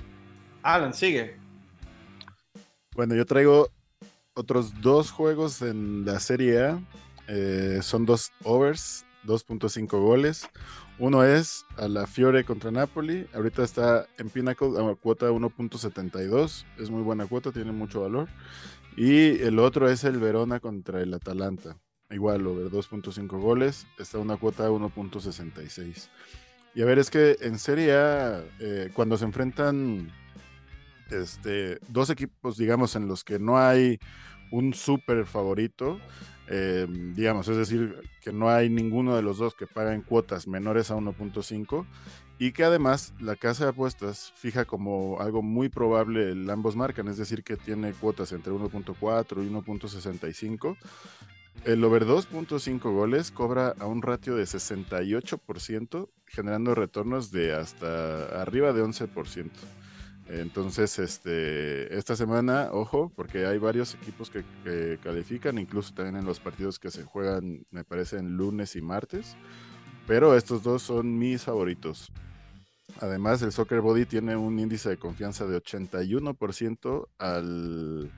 Alan, 0.63 0.93
sigue. 0.93 1.37
Bueno, 2.95 3.15
yo 3.15 3.25
traigo 3.25 3.69
otros 4.33 4.81
dos 4.81 5.11
juegos 5.11 5.61
en 5.61 6.05
la 6.05 6.19
Serie 6.19 6.63
A. 6.63 6.79
eh, 7.27 7.79
son 7.81 8.05
dos 8.05 8.31
overs, 8.43 9.05
2.5 9.25 9.99
goles. 9.99 10.49
Uno 10.99 11.23
es 11.23 11.65
a 11.75 11.87
la 11.87 12.07
Fiore 12.07 12.43
contra 12.43 12.71
Napoli. 12.71 13.27
Ahorita 13.33 13.63
está 13.63 14.07
en 14.17 14.29
Pinnacle 14.29 14.69
a 14.79 14.95
cuota 14.95 15.29
1.72. 15.29 16.65
Es 16.79 16.89
muy 16.89 17.03
buena 17.03 17.27
cuota, 17.27 17.51
tiene 17.51 17.71
mucho 17.71 18.01
valor. 18.01 18.29
Y 18.95 19.41
el 19.43 19.59
otro 19.59 19.89
es 19.89 20.03
el 20.05 20.19
Verona 20.19 20.59
contra 20.59 21.01
el 21.01 21.13
Atalanta. 21.13 21.77
Igual, 22.09 22.47
over 22.47 22.71
2.5 22.71 23.27
goles. 23.39 23.85
Está 23.99 24.17
una 24.17 24.37
cuota 24.37 24.69
1.66. 24.69 26.09
Y 26.77 26.83
a 26.83 26.85
ver, 26.85 26.99
es 26.99 27.09
que 27.09 27.37
en 27.41 27.57
Serie 27.57 27.91
A, 27.93 28.43
eh, 28.59 28.91
cuando 28.93 29.17
se 29.17 29.25
enfrentan 29.25 30.11
este, 31.09 31.79
dos 31.87 32.11
equipos, 32.11 32.55
digamos, 32.55 32.95
en 32.95 33.07
los 33.07 33.23
que 33.23 33.39
no 33.39 33.57
hay 33.57 33.97
un 34.51 34.75
súper 34.75 35.25
favorito, 35.25 35.99
eh, 36.47 36.85
digamos, 37.15 37.47
es 37.47 37.57
decir, 37.57 37.95
que 38.21 38.31
no 38.31 38.51
hay 38.51 38.69
ninguno 38.69 39.15
de 39.15 39.23
los 39.23 39.39
dos 39.39 39.55
que 39.55 39.65
paguen 39.65 40.03
cuotas 40.03 40.47
menores 40.47 40.91
a 40.91 40.95
1.5 40.97 41.87
y 42.37 42.51
que 42.51 42.63
además 42.63 43.15
la 43.19 43.35
casa 43.35 43.63
de 43.63 43.71
apuestas 43.71 44.31
fija 44.35 44.65
como 44.65 45.19
algo 45.19 45.41
muy 45.41 45.69
probable 45.69 46.31
ambos 46.51 46.75
marcan, 46.75 47.07
es 47.07 47.17
decir, 47.17 47.43
que 47.43 47.57
tiene 47.57 47.93
cuotas 47.93 48.31
entre 48.33 48.53
1.4 48.53 49.43
y 49.43 49.49
1.65. 49.49 50.77
El 51.65 51.83
over 51.83 52.05
2.5 52.05 52.79
goles 52.79 53.31
cobra 53.31 53.75
a 53.79 53.85
un 53.85 54.01
ratio 54.01 54.35
de 54.35 54.43
68%, 54.43 56.09
generando 56.25 56.75
retornos 56.75 57.31
de 57.31 57.53
hasta 57.53 58.41
arriba 58.41 58.71
de 58.73 58.83
11%. 58.83 59.49
Entonces, 60.29 60.99
este, 60.99 61.97
esta 61.97 62.15
semana, 62.15 62.69
ojo, 62.71 63.11
porque 63.15 63.45
hay 63.45 63.57
varios 63.57 63.95
equipos 63.95 64.29
que, 64.29 64.99
califican, 65.01 65.57
incluso 65.57 65.93
también 65.93 66.17
en 66.17 66.25
los 66.25 66.39
partidos 66.39 66.79
que 66.79 66.91
se 66.91 67.03
juegan, 67.03 67.65
me 67.71 67.85
parece, 67.85 68.17
en 68.17 68.35
lunes 68.35 68.75
y 68.75 68.81
martes. 68.81 69.37
Pero 70.05 70.35
estos 70.35 70.63
dos 70.63 70.83
son 70.83 71.17
mis 71.17 71.43
favoritos. 71.43 72.11
Además, 72.99 73.41
el 73.41 73.51
Soccer 73.51 73.81
Body 73.81 74.05
tiene 74.05 74.35
un 74.35 74.59
índice 74.59 74.89
de 74.89 74.97
confianza 74.97 75.45
de 75.45 75.61
81% 75.61 77.07
al, 77.17 78.11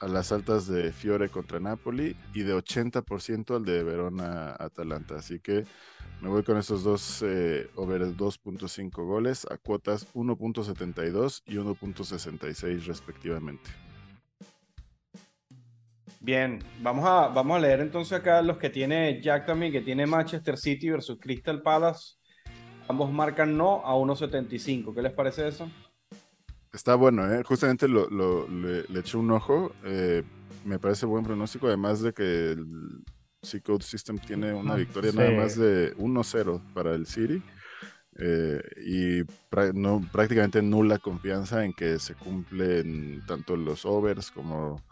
a 0.00 0.08
las 0.08 0.32
altas 0.32 0.66
de 0.66 0.92
Fiore 0.92 1.28
contra 1.28 1.60
Napoli 1.60 2.16
y 2.34 2.42
de 2.42 2.54
80% 2.54 3.56
al 3.56 3.64
de 3.64 3.82
Verona 3.82 4.56
Atalanta. 4.58 5.16
Así 5.16 5.40
que 5.40 5.64
me 6.22 6.28
voy 6.28 6.42
con 6.42 6.56
esos 6.56 6.82
dos 6.82 7.22
eh, 7.22 7.70
over 7.76 8.02
2.5 8.02 8.90
goles 9.06 9.46
a 9.50 9.58
cuotas 9.58 10.12
1.72 10.14 11.42
y 11.46 11.56
1.66 11.56 12.86
respectivamente. 12.86 13.70
Bien, 16.22 16.58
vamos 16.82 17.06
a, 17.06 17.28
vamos 17.28 17.56
a 17.56 17.60
leer 17.60 17.80
entonces 17.80 18.12
acá 18.18 18.42
los 18.42 18.58
que 18.58 18.68
tiene 18.68 19.22
Jack 19.22 19.46
también, 19.46 19.72
que 19.72 19.80
tiene 19.80 20.06
Manchester 20.06 20.58
City 20.58 20.90
versus 20.90 21.18
Crystal 21.18 21.62
Palace. 21.62 22.16
Ambos 22.88 23.10
marcan 23.10 23.56
no 23.56 23.82
a 23.86 23.94
1.75. 23.94 24.94
¿Qué 24.94 25.02
les 25.02 25.12
parece 25.12 25.48
eso? 25.48 25.70
Está 26.80 26.94
bueno, 26.94 27.30
¿eh? 27.30 27.42
justamente 27.44 27.86
lo, 27.86 28.48
le, 28.48 28.98
eché 28.98 29.18
un 29.18 29.30
ojo. 29.32 29.70
Eh, 29.84 30.22
me 30.64 30.78
parece 30.78 31.04
buen 31.04 31.22
pronóstico, 31.22 31.66
además 31.66 32.00
de 32.00 32.14
que 32.14 32.52
el 32.52 33.04
C-Code 33.42 33.84
System 33.84 34.16
tiene 34.16 34.54
una 34.54 34.76
victoria 34.76 35.12
nada 35.12 35.30
más 35.30 35.58
de 35.58 35.94
1-0 35.98 36.72
para 36.72 36.94
el 36.94 37.04
City. 37.04 37.42
Eh, 38.18 38.62
y 38.82 39.22
no, 39.74 40.00
prácticamente 40.10 40.62
nula 40.62 40.96
confianza 40.96 41.66
en 41.66 41.74
que 41.74 41.98
se 41.98 42.14
cumplen 42.14 43.26
tanto 43.26 43.58
los 43.58 43.84
overs 43.84 44.30
como 44.30 44.82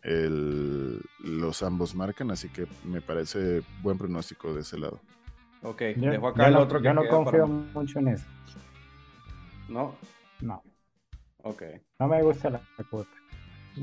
el, 0.00 0.98
los 1.18 1.62
ambos 1.62 1.94
marcan, 1.94 2.30
así 2.30 2.48
que 2.48 2.66
me 2.84 3.02
parece 3.02 3.60
buen 3.82 3.98
pronóstico 3.98 4.54
de 4.54 4.62
ese 4.62 4.78
lado. 4.78 4.98
Ok, 5.62 5.82
dejo 5.94 6.28
acá 6.28 6.48
el 6.48 6.56
otro 6.56 6.78
que 6.78 6.86
Yo 6.86 6.94
no 6.94 7.06
confío 7.06 7.46
mucho 7.46 7.98
en 7.98 8.08
eso. 8.08 8.24
¿No? 9.68 9.94
No. 10.40 10.62
Ok. 11.44 11.62
No 11.98 12.08
me 12.08 12.22
gusta 12.22 12.50
la 12.50 12.60
cuota. 12.90 13.10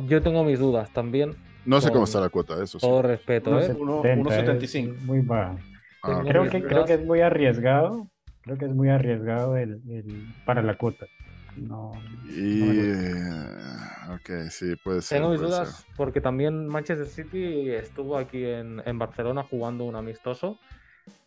Yo 0.08 0.22
tengo 0.22 0.44
mis 0.44 0.60
dudas 0.60 0.92
también. 0.92 1.36
No 1.66 1.80
sé 1.80 1.92
cómo 1.92 2.06
está 2.06 2.20
la 2.20 2.30
cuota, 2.30 2.56
eso 2.56 2.80
sí. 2.80 2.88
Todo 2.88 3.02
respeto, 3.02 3.60
¿eh? 3.60 3.74
1.75. 3.74 5.00
Muy 5.02 5.22
bajo. 5.22 5.58
Ah, 6.04 6.24
creo, 6.28 6.50
que, 6.50 6.64
creo 6.64 6.86
que 6.86 6.96
es 6.96 7.06
muy 7.06 7.22
arriesgado. 7.22 8.08
Creo 8.42 8.58
que 8.58 8.66
es 8.66 8.74
muy 8.74 8.90
arriesgado 8.90 9.56
el, 9.58 9.82
el 9.88 10.34
para 10.46 10.64
la 10.64 10.76
cuota. 10.76 11.06
No. 11.56 11.92
Y. 12.28 12.64
ok, 14.12 14.50
sí, 14.50 14.76
puede 14.84 15.04
ser. 15.04 15.20
Tengo 15.20 15.30
mis 15.32 15.42
dudas 15.42 15.86
porque 15.96 16.22
también 16.22 16.68
Manchester 16.68 17.06
City 17.06 17.70
estuvo 17.70 18.18
aquí 18.18 18.44
en, 18.44 18.82
en 18.84 18.98
Barcelona 18.98 19.44
jugando 19.44 19.84
un 19.84 19.96
amistoso. 19.96 20.58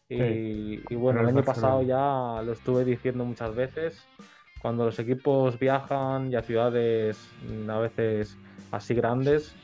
Y, 0.08 0.82
y 0.88 0.94
bueno, 0.96 1.20
el 1.20 1.28
año 1.28 1.44
pasado 1.44 1.82
ya 1.82 2.42
lo 2.42 2.52
estuve 2.52 2.84
diciendo 2.84 3.24
muchas 3.24 3.54
veces. 3.54 4.04
Cuando 4.64 4.86
los 4.86 4.98
equipos 4.98 5.58
viajan 5.58 6.32
y 6.32 6.36
a 6.36 6.42
ciudades 6.42 7.30
mm, 7.46 7.68
a 7.68 7.80
veces 7.80 8.38
así 8.70 8.94
grandes, 8.94 9.54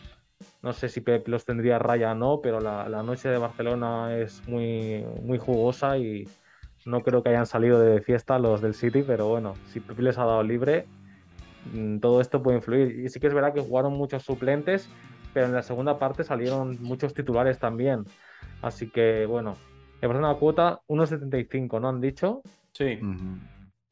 no 0.63 0.75
sé 0.75 0.91
si 0.91 1.01
Pep 1.01 1.27
los 1.27 1.47
tendría 1.47 1.79
raya 1.79 2.13
o 2.13 2.15
no, 2.15 2.41
pero 2.43 2.61
la, 2.61 3.03
noche 3.03 3.31
de 3.31 3.39
Barcelona 3.39 4.15
es 4.19 4.47
muy, 4.47 5.03
muy 5.23 5.39
jugosa 5.39 5.97
y 5.97 6.29
no 6.85 7.01
creo 7.01 7.23
que 7.23 7.31
hayan 7.31 7.47
salido 7.47 7.81
de 7.81 8.03
fiesta 8.03 8.39
los 8.39 8.61
del 8.61 8.75
City, 8.75 9.03
pero 9.03 9.27
bueno, 9.27 9.55
si 9.69 9.81
Pep 9.81 9.99
les 10.01 10.19
ha 10.19 10.27
dado 10.27 10.43
libre, 10.43 10.85
mm, 11.73 12.01
todo 12.01 12.21
esto 12.21 12.43
puede 12.43 12.59
influir. 12.59 13.01
Y 13.01 13.09
sí 13.09 13.21
que 13.21 13.29
es 13.29 13.33
verdad 13.33 13.55
que 13.55 13.63
jugaron 13.63 13.95
muchos 13.95 14.23
suplentes, 14.23 14.91
pero 15.33 15.47
en 15.47 15.55
la 15.55 15.63
segunda 15.63 15.99
parte 15.99 16.25
salieron 16.25 16.77
muchos 16.83 17.15
titulares 17.15 17.59
también. 17.59 18.05
Así 18.61 18.91
que 18.91 19.25
bueno, 19.25 19.57
parece 19.99 20.19
una 20.19 20.35
cuota 20.35 20.83
1.75, 20.89 21.81
¿no 21.81 21.89
han 21.89 22.03
dicho? 22.03 22.43
Sí. 22.73 22.99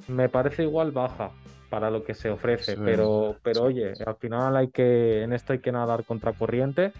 Me 0.07 0.29
parece 0.29 0.63
igual 0.63 0.93
baja, 0.93 1.33
para 1.69 1.91
lo 1.91 2.05
que 2.05 2.15
se 2.15 2.31
ofrece. 2.31 2.77
pero, 2.77 3.37
pero 3.43 3.65
oye, 3.65 3.95
al 4.07 4.17
final 4.17 4.57
hay 4.57 4.69
que, 4.69 5.23
en 5.23 5.33
esto 5.33 5.53
hay 5.53 5.59
que 5.59 5.73
nadar 5.73 6.05
contracorriente. 6.05 6.93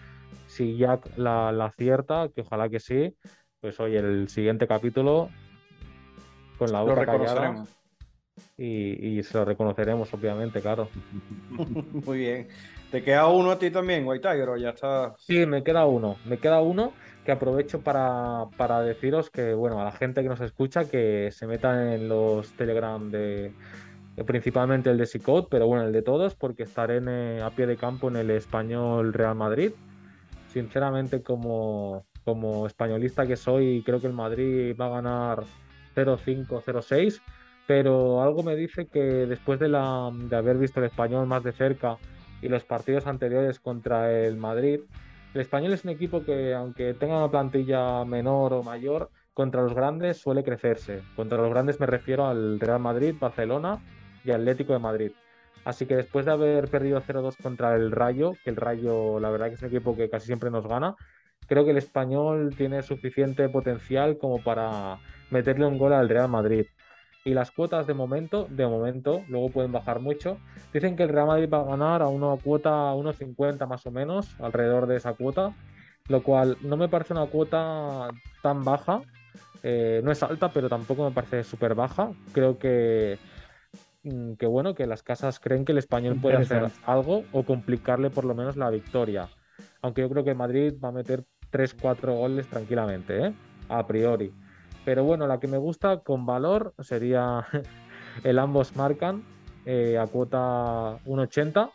Si 0.47 0.77
ya 0.77 0.99
la, 1.15 1.51
la 1.51 1.65
acierta, 1.65 2.29
que 2.33 2.41
ojalá 2.41 2.69
que 2.69 2.79
sí, 2.79 3.15
pues 3.61 3.79
oye, 3.79 3.99
el 3.99 4.29
siguiente 4.29 4.67
capítulo 4.67 5.29
con 6.57 6.71
la 6.71 6.81
boca 6.81 7.05
callada. 7.05 7.63
Y, 8.57 9.19
y, 9.19 9.23
se 9.23 9.37
lo 9.37 9.45
reconoceremos, 9.45 10.13
obviamente, 10.13 10.61
claro. 10.61 10.89
Muy 12.05 12.19
bien. 12.19 12.47
¿Te 12.91 13.03
queda 13.03 13.27
uno 13.27 13.51
a 13.51 13.59
ti 13.59 13.69
también, 13.69 14.07
White 14.07 14.27
Tiger, 14.27 14.49
o 14.49 14.57
ya 14.57 14.69
está? 14.69 15.13
Sí, 15.17 15.45
me 15.45 15.63
queda 15.63 15.85
uno. 15.85 16.17
Me 16.25 16.37
queda 16.37 16.61
uno 16.61 16.93
que 17.25 17.31
aprovecho 17.31 17.81
para, 17.81 18.45
para 18.57 18.81
deciros 18.81 19.29
que, 19.29 19.53
bueno, 19.53 19.81
a 19.81 19.85
la 19.85 19.91
gente 19.91 20.23
que 20.23 20.29
nos 20.29 20.41
escucha, 20.41 20.85
que 20.85 21.29
se 21.31 21.47
metan 21.47 21.87
en 21.87 22.09
los 22.09 22.51
Telegram 22.53 23.11
de, 23.11 23.53
principalmente 24.25 24.89
el 24.89 24.97
de 24.97 25.05
Sicot, 25.05 25.47
pero 25.49 25.67
bueno, 25.67 25.85
el 25.85 25.93
de 25.93 26.01
todos, 26.01 26.35
porque 26.35 26.63
estaré 26.63 27.01
eh, 27.07 27.41
a 27.41 27.49
pie 27.51 27.67
de 27.67 27.77
campo 27.77 28.09
en 28.09 28.15
el 28.15 28.31
español 28.31 29.13
Real 29.13 29.35
Madrid. 29.35 29.71
Sinceramente, 30.51 31.21
como, 31.21 32.05
como 32.25 32.65
españolista 32.65 33.25
que 33.25 33.35
soy, 33.35 33.83
creo 33.85 34.01
que 34.01 34.07
el 34.07 34.13
Madrid 34.13 34.75
va 34.79 34.87
a 34.87 35.01
ganar 35.01 35.43
0-5, 35.95 36.47
0-6, 36.47 37.21
pero 37.67 38.23
algo 38.23 38.43
me 38.43 38.55
dice 38.55 38.87
que 38.87 38.99
después 38.99 39.59
de, 39.59 39.69
la, 39.69 40.09
de 40.13 40.35
haber 40.35 40.57
visto 40.57 40.79
el 40.79 40.87
español 40.87 41.27
más 41.27 41.43
de 41.43 41.51
cerca 41.51 41.97
y 42.41 42.47
los 42.47 42.63
partidos 42.63 43.05
anteriores 43.05 43.59
contra 43.59 44.11
el 44.11 44.37
Madrid, 44.37 44.79
el 45.33 45.41
español 45.41 45.73
es 45.73 45.83
un 45.83 45.91
equipo 45.91 46.23
que, 46.23 46.53
aunque 46.53 46.93
tenga 46.93 47.17
una 47.17 47.29
plantilla 47.29 48.03
menor 48.05 48.53
o 48.53 48.63
mayor, 48.63 49.09
contra 49.33 49.61
los 49.61 49.73
grandes 49.73 50.17
suele 50.17 50.43
crecerse. 50.43 51.01
Contra 51.15 51.37
los 51.37 51.49
grandes 51.49 51.79
me 51.79 51.85
refiero 51.85 52.27
al 52.27 52.59
Real 52.59 52.79
Madrid, 52.79 53.15
Barcelona 53.19 53.79
y 54.25 54.31
Atlético 54.31 54.73
de 54.73 54.79
Madrid. 54.79 55.11
Así 55.65 55.85
que 55.85 55.95
después 55.95 56.25
de 56.25 56.31
haber 56.31 56.67
perdido 56.69 57.01
0-2 57.01 57.35
contra 57.41 57.75
el 57.75 57.91
Rayo, 57.91 58.33
que 58.43 58.49
el 58.49 58.55
Rayo 58.55 59.19
la 59.19 59.29
verdad 59.29 59.47
que 59.47 59.53
es 59.53 59.61
un 59.61 59.67
equipo 59.67 59.95
que 59.95 60.09
casi 60.09 60.25
siempre 60.27 60.49
nos 60.49 60.67
gana, 60.67 60.95
creo 61.47 61.63
que 61.63 61.71
el 61.71 61.77
español 61.77 62.53
tiene 62.57 62.81
suficiente 62.81 63.47
potencial 63.49 64.17
como 64.17 64.43
para 64.43 64.97
meterle 65.29 65.65
un 65.65 65.77
gol 65.77 65.93
al 65.93 66.09
Real 66.09 66.29
Madrid. 66.29 66.65
Y 67.25 67.33
las 67.33 67.51
cuotas 67.51 67.85
de 67.85 67.93
momento, 67.93 68.47
de 68.49 68.65
momento, 68.65 69.23
luego 69.27 69.49
pueden 69.49 69.71
bajar 69.71 69.99
mucho. 69.99 70.37
Dicen 70.73 70.95
que 70.95 71.03
el 71.03 71.09
Real 71.09 71.27
Madrid 71.27 71.49
va 71.51 71.61
a 71.61 71.65
ganar 71.65 72.01
a 72.01 72.07
una 72.07 72.35
cuota 72.37 72.93
1.50 72.93 73.67
más 73.67 73.85
o 73.85 73.91
menos, 73.91 74.35
alrededor 74.39 74.87
de 74.87 74.95
esa 74.95 75.13
cuota, 75.13 75.53
lo 76.07 76.23
cual 76.23 76.57
no 76.61 76.77
me 76.77 76.87
parece 76.87 77.13
una 77.13 77.25
cuota 77.25 78.09
tan 78.41 78.63
baja. 78.63 79.01
Eh, 79.63 80.01
no 80.03 80.11
es 80.11 80.23
alta, 80.23 80.49
pero 80.49 80.69
tampoco 80.69 81.03
me 81.03 81.11
parece 81.11 81.43
súper 81.43 81.75
baja. 81.75 82.11
Creo 82.31 82.57
que 82.57 83.19
Mm, 84.03 84.33
que 84.33 84.45
bueno, 84.45 84.75
que 84.75 84.87
las 84.87 85.03
casas 85.03 85.39
creen 85.39 85.65
que 85.65 85.73
el 85.73 85.77
español 85.77 86.17
puede 86.21 86.37
hacer 86.37 86.71
algo 86.85 87.25
o 87.31 87.43
complicarle 87.43 88.09
por 88.09 88.23
lo 88.25 88.33
menos 88.33 88.55
la 88.55 88.69
victoria. 88.69 89.29
Aunque 89.81 90.01
yo 90.01 90.09
creo 90.09 90.23
que 90.23 90.33
Madrid 90.33 90.73
va 90.83 90.89
a 90.89 90.93
meter 90.93 91.25
3-4 91.49 92.13
goles 92.15 92.47
tranquilamente, 92.47 93.27
¿eh? 93.27 93.33
a 93.67 93.85
priori. 93.85 94.31
Pero 94.85 95.03
bueno, 95.03 95.27
la 95.27 95.39
que 95.39 95.47
me 95.47 95.57
gusta 95.57 95.99
con 95.99 96.25
valor 96.25 96.73
sería 96.79 97.45
el 98.23 98.39
ambos 98.39 98.75
marcan 98.75 99.23
eh, 99.65 99.97
a 99.97 100.07
cuota 100.07 100.97
1.80 101.05 101.69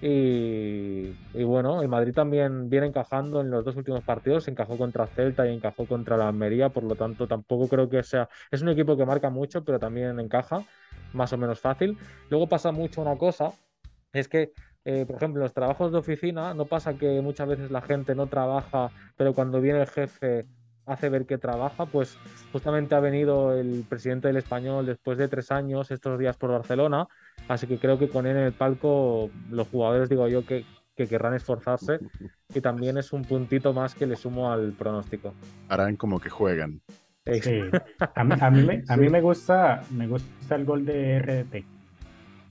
Y, 0.00 1.44
bueno, 1.44 1.82
el 1.82 1.88
Madrid 1.88 2.12
también 2.12 2.68
viene 2.68 2.86
encajando 2.86 3.40
en 3.40 3.50
los 3.50 3.64
dos 3.64 3.76
últimos 3.76 4.02
partidos, 4.02 4.48
encajó 4.48 4.76
contra 4.76 5.06
Celta 5.06 5.46
y 5.46 5.54
encajó 5.54 5.86
contra 5.86 6.16
la 6.16 6.28
Almería, 6.28 6.70
por 6.70 6.84
lo 6.84 6.94
tanto 6.94 7.26
tampoco 7.26 7.68
creo 7.68 7.88
que 7.88 8.02
sea... 8.02 8.28
Es 8.50 8.62
un 8.62 8.68
equipo 8.68 8.96
que 8.96 9.06
marca 9.06 9.30
mucho, 9.30 9.64
pero 9.64 9.78
también 9.78 10.18
encaja 10.20 10.64
más 11.12 11.32
o 11.32 11.38
menos 11.38 11.60
fácil. 11.60 11.96
Luego 12.30 12.48
pasa 12.48 12.72
mucho 12.72 13.00
una 13.00 13.16
cosa, 13.16 13.52
es 14.12 14.28
que, 14.28 14.52
eh, 14.84 15.04
por 15.06 15.16
ejemplo, 15.16 15.40
en 15.40 15.44
los 15.44 15.54
trabajos 15.54 15.92
de 15.92 15.98
oficina 15.98 16.54
no 16.54 16.66
pasa 16.66 16.94
que 16.94 17.20
muchas 17.20 17.48
veces 17.48 17.70
la 17.70 17.80
gente 17.80 18.14
no 18.14 18.26
trabaja, 18.26 18.90
pero 19.16 19.34
cuando 19.34 19.60
viene 19.60 19.80
el 19.80 19.86
jefe 19.86 20.46
hace 20.86 21.08
ver 21.08 21.26
que 21.26 21.38
trabaja, 21.38 21.86
pues 21.86 22.16
justamente 22.52 22.94
ha 22.94 23.00
venido 23.00 23.52
el 23.52 23.84
presidente 23.88 24.28
del 24.28 24.36
español 24.36 24.86
después 24.86 25.18
de 25.18 25.28
tres 25.28 25.50
años 25.50 25.90
estos 25.90 26.18
días 26.18 26.36
por 26.36 26.50
Barcelona, 26.50 27.06
así 27.48 27.66
que 27.66 27.78
creo 27.78 27.98
que 27.98 28.08
con 28.08 28.26
él 28.26 28.36
en 28.36 28.44
el 28.44 28.52
palco 28.52 29.30
los 29.50 29.68
jugadores 29.68 30.08
digo 30.08 30.28
yo 30.28 30.44
que, 30.44 30.64
querrán 30.96 31.34
esforzarse 31.34 31.98
y 32.54 32.60
también 32.60 32.96
es 32.98 33.12
un 33.12 33.22
puntito 33.22 33.72
más 33.72 33.96
que 33.96 34.06
le 34.06 34.14
sumo 34.14 34.52
al 34.52 34.72
pronóstico. 34.74 35.34
Harán 35.68 35.96
como 35.96 36.20
que 36.20 36.30
juegan. 36.30 36.80
Sí. 37.42 37.62
A, 38.14 38.22
mí, 38.22 38.34
a, 38.38 38.50
mí 38.50 38.62
me, 38.62 38.84
a 38.86 38.96
mí 38.96 39.08
me 39.08 39.20
gusta 39.20 39.82
me 39.90 40.06
gusta 40.06 40.54
el 40.54 40.64
gol 40.64 40.84
de 40.84 41.18
RDT. 41.18 41.64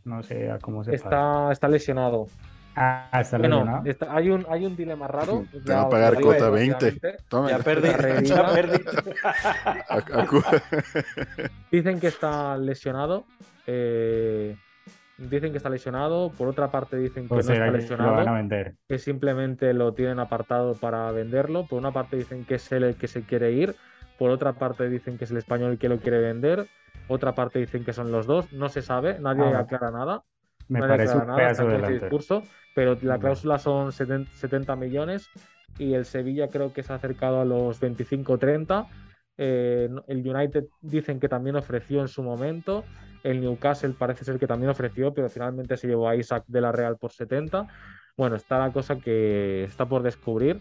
No 0.05 0.21
sé 0.23 0.51
a 0.51 0.59
cómo 0.59 0.83
se 0.83 0.95
está, 0.95 1.51
está 1.51 1.69
lesionado. 1.69 2.27
Ah, 2.75 3.19
está 3.21 3.37
bueno, 3.37 3.83
hay, 4.09 4.29
un, 4.29 4.45
hay 4.49 4.65
un 4.65 4.75
dilema 4.75 5.07
raro. 5.07 5.45
Te 5.65 5.73
va 5.73 5.81
a 5.81 5.89
pagar 5.89 6.19
cuota 6.19 6.49
20. 6.49 7.17
Toma. 7.27 7.49
Ya 7.49 7.59
perdí. 7.59 8.25
Ya 8.25 8.51
perdí. 8.51 8.83
Dicen 11.71 11.99
que 11.99 12.07
está 12.07 12.57
lesionado. 12.57 13.25
Eh, 13.67 14.55
dicen 15.17 15.51
que 15.51 15.57
está 15.57 15.69
lesionado. 15.69 16.31
Por 16.31 16.47
otra 16.47 16.71
parte, 16.71 16.97
dicen 16.97 17.27
que 17.27 17.35
no 17.35 17.41
está 17.41 17.67
lesionado. 17.67 18.49
Que 18.87 18.97
simplemente 18.97 19.73
lo 19.73 19.93
tienen 19.93 20.19
apartado 20.19 20.73
para 20.73 21.11
venderlo. 21.11 21.67
Por 21.67 21.77
una 21.77 21.91
parte, 21.91 22.17
dicen 22.17 22.45
que 22.45 22.55
es 22.55 22.71
él 22.71 22.83
el 22.83 22.95
que 22.95 23.07
se 23.07 23.23
quiere 23.23 23.51
ir. 23.51 23.75
Por 24.17 24.31
otra 24.31 24.53
parte, 24.53 24.89
dicen 24.89 25.17
que 25.17 25.25
es 25.25 25.31
el 25.31 25.37
español 25.37 25.71
el 25.71 25.77
que 25.77 25.89
lo 25.89 25.99
quiere 25.99 26.19
vender. 26.19 26.67
Otra 27.07 27.35
parte 27.35 27.59
dicen 27.59 27.83
que 27.83 27.93
son 27.93 28.11
los 28.11 28.25
dos. 28.25 28.51
No 28.51 28.69
se 28.69 28.81
sabe. 28.81 29.19
Nadie 29.19 29.43
ah. 29.43 29.59
aclara 29.59 29.91
nada. 29.91 30.23
Me 30.69 30.79
parece 30.79 31.17
un 31.17 31.35
pedazo 31.35 31.67
de 31.67 31.99
discurso 31.99 32.43
pero 32.73 32.97
la 33.01 33.19
cláusula 33.19 33.59
son 33.59 33.91
70 33.91 34.75
millones 34.75 35.29
y 35.77 35.93
el 35.93 36.05
Sevilla 36.05 36.49
creo 36.49 36.73
que 36.73 36.83
se 36.83 36.93
ha 36.93 36.97
acercado 36.97 37.41
a 37.41 37.45
los 37.45 37.81
25-30. 37.81 38.87
Eh, 39.37 39.89
el 40.07 40.27
United 40.27 40.65
dicen 40.81 41.19
que 41.19 41.29
también 41.29 41.55
ofreció 41.55 42.01
en 42.01 42.07
su 42.07 42.23
momento. 42.23 42.83
El 43.23 43.41
Newcastle 43.41 43.95
parece 43.97 44.25
ser 44.25 44.37
que 44.37 44.47
también 44.47 44.69
ofreció, 44.69 45.13
pero 45.13 45.29
finalmente 45.29 45.77
se 45.77 45.87
llevó 45.87 46.09
a 46.09 46.15
Isaac 46.15 46.43
de 46.47 46.61
la 46.61 46.71
Real 46.71 46.97
por 46.97 47.11
70. 47.11 47.67
Bueno, 48.17 48.35
está 48.35 48.59
la 48.59 48.71
cosa 48.71 48.97
que 48.97 49.63
está 49.63 49.87
por 49.87 50.03
descubrir. 50.03 50.59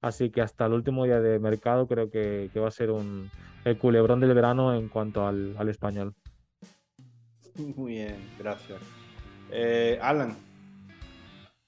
Así 0.00 0.30
que 0.30 0.42
hasta 0.42 0.66
el 0.66 0.74
último 0.74 1.04
día 1.04 1.20
de 1.20 1.38
mercado 1.38 1.86
creo 1.86 2.10
que, 2.10 2.50
va 2.56 2.68
a 2.68 2.70
ser 2.70 2.90
un, 2.90 3.30
el 3.64 3.78
culebrón 3.78 4.20
del 4.20 4.34
verano 4.34 4.74
en 4.74 4.88
cuanto 4.88 5.26
al, 5.26 5.68
español. 5.68 6.14
Muy 7.76 7.92
bien, 7.94 8.16
gracias. 8.38 8.80
Eh, 9.50 9.98
Alan, 10.02 10.36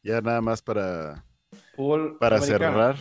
ya 0.07 0.21
nada 0.21 0.41
más 0.41 0.63
para, 0.63 1.25
para 2.21 2.41
cerrar. 2.41 2.97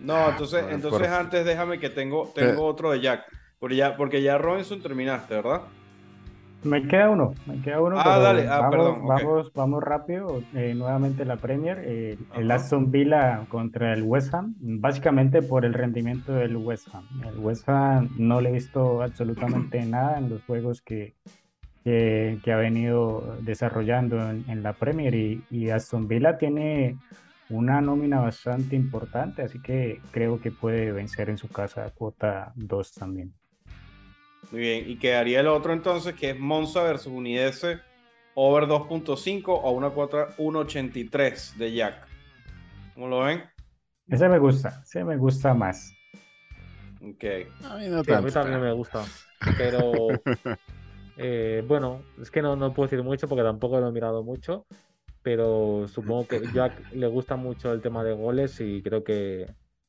No, 0.00 0.30
entonces, 0.30 0.64
entonces 0.70 1.08
antes 1.08 1.44
déjame 1.44 1.80
que 1.80 1.90
tengo, 1.90 2.30
tengo 2.34 2.64
otro 2.64 2.92
de 2.92 3.00
Jack. 3.00 3.24
Porque 3.58 3.74
ya, 3.74 3.96
porque 3.96 4.22
ya 4.22 4.38
Robinson 4.38 4.80
terminaste, 4.80 5.34
¿verdad? 5.34 5.62
Me 6.62 6.86
queda 6.86 7.10
uno, 7.10 7.34
me 7.46 7.60
queda 7.60 7.80
uno. 7.80 7.96
Ah, 7.98 8.18
dale, 8.18 8.46
ah, 8.48 8.60
vamos, 8.60 8.70
perdón. 8.70 9.06
Vamos, 9.06 9.52
vamos 9.52 9.82
rápido. 9.82 10.42
Eh, 10.54 10.74
nuevamente 10.76 11.24
la 11.24 11.36
Premier. 11.36 11.80
Eh, 11.84 12.18
el 12.36 12.50
Aston 12.50 12.90
Villa 12.90 13.46
contra 13.48 13.92
el 13.92 14.02
West 14.02 14.34
Ham. 14.34 14.54
Básicamente 14.58 15.42
por 15.42 15.64
el 15.64 15.74
rendimiento 15.74 16.32
del 16.32 16.56
West 16.56 16.88
Ham. 16.92 17.04
El 17.26 17.38
West 17.38 17.68
Ham 17.68 18.10
no 18.16 18.40
le 18.40 18.50
he 18.50 18.52
visto 18.52 19.02
absolutamente 19.02 19.84
nada 19.86 20.18
en 20.18 20.30
los 20.30 20.42
juegos 20.44 20.82
que, 20.82 21.14
que, 22.42 22.52
ha 22.52 22.56
venido 22.56 23.36
desarrollando 23.40 24.18
en, 24.30 24.62
la 24.62 24.74
Premier 24.74 25.14
y, 25.14 25.70
Aston 25.70 26.08
Villa 26.08 26.36
tiene 26.36 26.98
una 27.48 27.80
nómina 27.80 28.20
bastante 28.20 28.76
importante, 28.76 29.42
así 29.42 29.60
que 29.60 30.00
creo 30.10 30.40
que 30.40 30.50
puede 30.50 30.92
vencer 30.92 31.30
en 31.30 31.38
su 31.38 31.48
casa 31.48 31.90
cuota 31.94 32.52
2 32.56 32.92
también. 32.92 33.32
Muy 34.50 34.60
bien, 34.60 34.90
y 34.90 34.96
quedaría 34.96 35.40
el 35.40 35.46
otro 35.46 35.72
entonces 35.72 36.14
que 36.14 36.30
es 36.30 36.38
Monza 36.38 36.82
versus 36.82 37.12
Unidese 37.12 37.80
over 38.34 38.64
2.5 38.64 39.42
o 39.46 39.70
una 39.70 39.90
cuota 39.90 40.28
1.83 40.36 41.56
de 41.56 41.72
Jack. 41.72 42.06
¿Cómo 42.94 43.08
lo 43.08 43.20
ven? 43.20 43.42
Ese 44.08 44.28
me 44.28 44.38
gusta, 44.38 44.82
ese 44.84 45.04
me 45.04 45.16
gusta 45.16 45.54
más. 45.54 45.92
Ok. 47.00 47.24
A 47.64 47.76
mí, 47.76 47.88
no 47.88 47.98
a 47.98 48.20
mí 48.20 48.30
también 48.30 48.60
me 48.60 48.72
gusta, 48.72 49.04
pero 49.58 49.90
Eh, 51.20 51.64
bueno, 51.66 52.02
es 52.22 52.30
que 52.30 52.40
no, 52.40 52.56
puedo 52.72 52.88
decir 52.88 53.02
mucho 53.02 53.26
porque 53.28 53.42
tampoco 53.42 53.80
lo 53.80 53.88
he 53.88 53.92
mirado 53.92 54.22
mucho, 54.22 54.66
pero 55.20 55.88
supongo 55.88 56.28
que 56.28 56.40
Jack 56.54 56.92
le 56.92 57.08
gusta 57.08 57.34
mucho 57.34 57.72
el 57.72 57.82
tema 57.82 58.04
de 58.04 58.14
goles 58.14 58.60
y 58.60 58.80
creo 58.82 59.02
que 59.02 59.46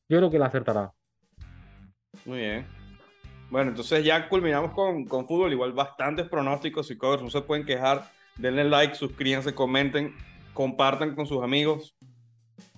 yo 0.09 0.17
creo 0.17 0.31
que 0.31 0.39
la 0.39 0.47
acertará. 0.47 0.91
Muy 2.25 2.39
bien. 2.39 2.65
Bueno, 3.51 3.69
entonces 3.69 4.03
ya 4.03 4.27
culminamos 4.27 4.71
con, 4.73 5.07
fútbol, 5.27 5.51
igual 5.51 5.71
bastantes 5.73 6.27
pronósticos 6.27 6.89
y 6.89 6.97
covers, 6.97 7.21
no 7.21 7.29
se 7.29 7.41
pueden 7.41 7.63
quejar, 7.63 8.09
denle 8.35 8.63
like, 8.63 8.95
suscríbanse, 8.95 9.53
comenten, 9.53 10.15
compartan 10.55 11.13
con 11.13 11.27
sus 11.27 11.43
amigos. 11.43 11.95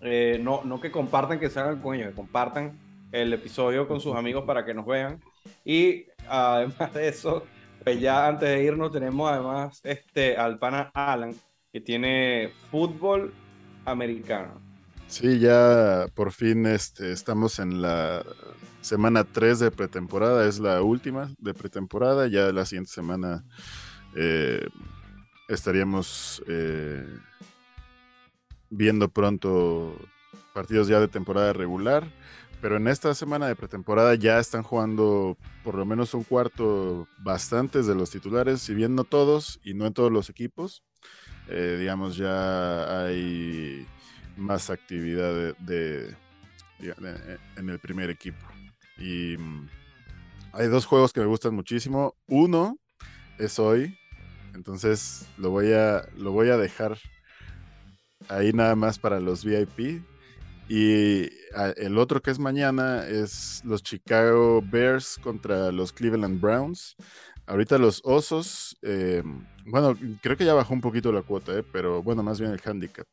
Eh, 0.01 0.39
no, 0.41 0.61
no 0.65 0.81
que 0.81 0.91
compartan 0.91 1.39
que 1.39 1.49
se 1.49 1.59
hagan 1.59 1.79
con 1.81 1.95
ellos, 1.95 2.09
que 2.09 2.15
compartan 2.15 2.77
el 3.13 3.31
episodio 3.31 3.87
con 3.87 4.01
sus 4.01 4.15
amigos 4.15 4.43
para 4.45 4.65
que 4.65 4.73
nos 4.73 4.85
vean. 4.85 5.21
Y 5.63 6.05
además 6.27 6.93
de 6.93 7.07
eso, 7.07 7.45
pues 7.83 7.99
ya 7.99 8.27
antes 8.27 8.49
de 8.49 8.63
irnos 8.63 8.91
tenemos 8.91 9.31
además 9.31 9.81
este, 9.83 10.37
al 10.37 10.59
pana 10.59 10.91
Alan, 10.93 11.35
que 11.71 11.81
tiene 11.81 12.51
fútbol 12.69 13.33
americano. 13.85 14.61
Sí, 15.07 15.39
ya 15.39 16.05
por 16.13 16.31
fin 16.31 16.65
este, 16.65 17.11
estamos 17.11 17.59
en 17.59 17.81
la 17.81 18.23
semana 18.81 19.23
3 19.23 19.59
de 19.59 19.71
pretemporada, 19.71 20.47
es 20.47 20.59
la 20.59 20.81
última 20.81 21.29
de 21.37 21.53
pretemporada, 21.53 22.27
ya 22.27 22.51
la 22.51 22.65
siguiente 22.65 22.91
semana 22.91 23.43
eh, 24.15 24.67
estaríamos 25.49 26.43
eh, 26.47 27.05
viendo 28.69 29.09
pronto 29.09 29.97
partidos 30.53 30.87
ya 30.87 30.99
de 30.99 31.07
temporada 31.07 31.53
regular. 31.53 32.07
Pero 32.61 32.77
en 32.77 32.87
esta 32.87 33.15
semana 33.15 33.47
de 33.47 33.55
pretemporada 33.55 34.13
ya 34.13 34.37
están 34.37 34.61
jugando 34.61 35.35
por 35.63 35.75
lo 35.75 35.85
menos 35.85 36.13
un 36.13 36.23
cuarto 36.23 37.07
bastantes 37.17 37.87
de 37.87 37.95
los 37.95 38.11
titulares, 38.11 38.61
si 38.61 38.75
bien 38.75 38.93
no 38.93 39.03
todos 39.03 39.59
y 39.63 39.73
no 39.73 39.87
en 39.87 39.93
todos 39.93 40.11
los 40.11 40.29
equipos. 40.29 40.83
Eh, 41.47 41.77
digamos, 41.79 42.17
ya 42.17 43.03
hay 43.03 43.87
más 44.37 44.69
actividad 44.69 45.55
de, 45.57 46.15
en 47.57 47.69
el 47.69 47.79
primer 47.79 48.11
equipo. 48.11 48.45
Y 48.97 49.37
mm, 49.37 49.67
hay 50.53 50.67
dos 50.67 50.85
juegos 50.85 51.13
que 51.13 51.19
me 51.19 51.25
gustan 51.25 51.55
muchísimo. 51.55 52.15
Uno 52.27 52.77
es 53.39 53.57
hoy, 53.57 53.97
entonces 54.53 55.27
lo 55.37 55.49
voy 55.49 55.73
a, 55.73 56.07
lo 56.15 56.31
voy 56.31 56.49
a 56.49 56.57
dejar 56.57 56.97
ahí 58.29 58.53
nada 58.53 58.75
más 58.75 58.99
para 58.99 59.19
los 59.19 59.43
VIP. 59.43 60.03
Y 60.73 61.29
ah, 61.53 61.73
el 61.75 61.97
otro 61.97 62.21
que 62.21 62.31
es 62.31 62.39
mañana 62.39 63.05
es 63.05 63.61
los 63.65 63.83
Chicago 63.83 64.61
Bears 64.61 65.19
contra 65.21 65.69
los 65.69 65.91
Cleveland 65.91 66.39
Browns. 66.39 66.95
Ahorita 67.45 67.77
los 67.77 67.99
Osos, 68.05 68.77
eh, 68.81 69.21
bueno, 69.65 69.97
creo 70.21 70.37
que 70.37 70.45
ya 70.45 70.53
bajó 70.53 70.73
un 70.73 70.79
poquito 70.79 71.11
la 71.11 71.23
cuota, 71.23 71.59
eh, 71.59 71.63
pero 71.73 72.01
bueno, 72.01 72.23
más 72.23 72.39
bien 72.39 72.53
el 72.53 72.61
handicap. 72.63 73.05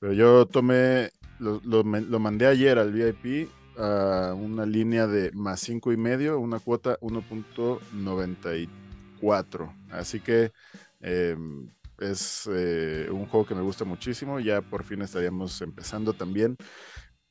Pero 0.00 0.14
yo 0.14 0.46
tomé, 0.46 1.12
lo, 1.38 1.60
lo, 1.62 1.84
mandé 1.84 2.48
ayer 2.48 2.76
al 2.76 2.92
VIP 2.92 3.48
a 3.78 4.34
una 4.36 4.66
línea 4.66 5.06
de 5.06 5.30
más 5.30 5.60
cinco 5.60 5.92
y 5.92 5.96
medio, 5.96 6.40
una 6.40 6.58
cuota 6.58 6.98
1.94. 6.98 9.76
Así 9.92 10.18
que 10.18 10.50
em, 10.98 11.70
es 12.00 12.48
eh, 12.52 13.08
un 13.10 13.26
juego 13.26 13.46
que 13.46 13.54
me 13.54 13.62
gusta 13.62 13.84
muchísimo. 13.84 14.40
Ya 14.40 14.60
por 14.62 14.84
fin 14.84 15.02
estaríamos 15.02 15.60
empezando 15.62 16.12
también 16.12 16.56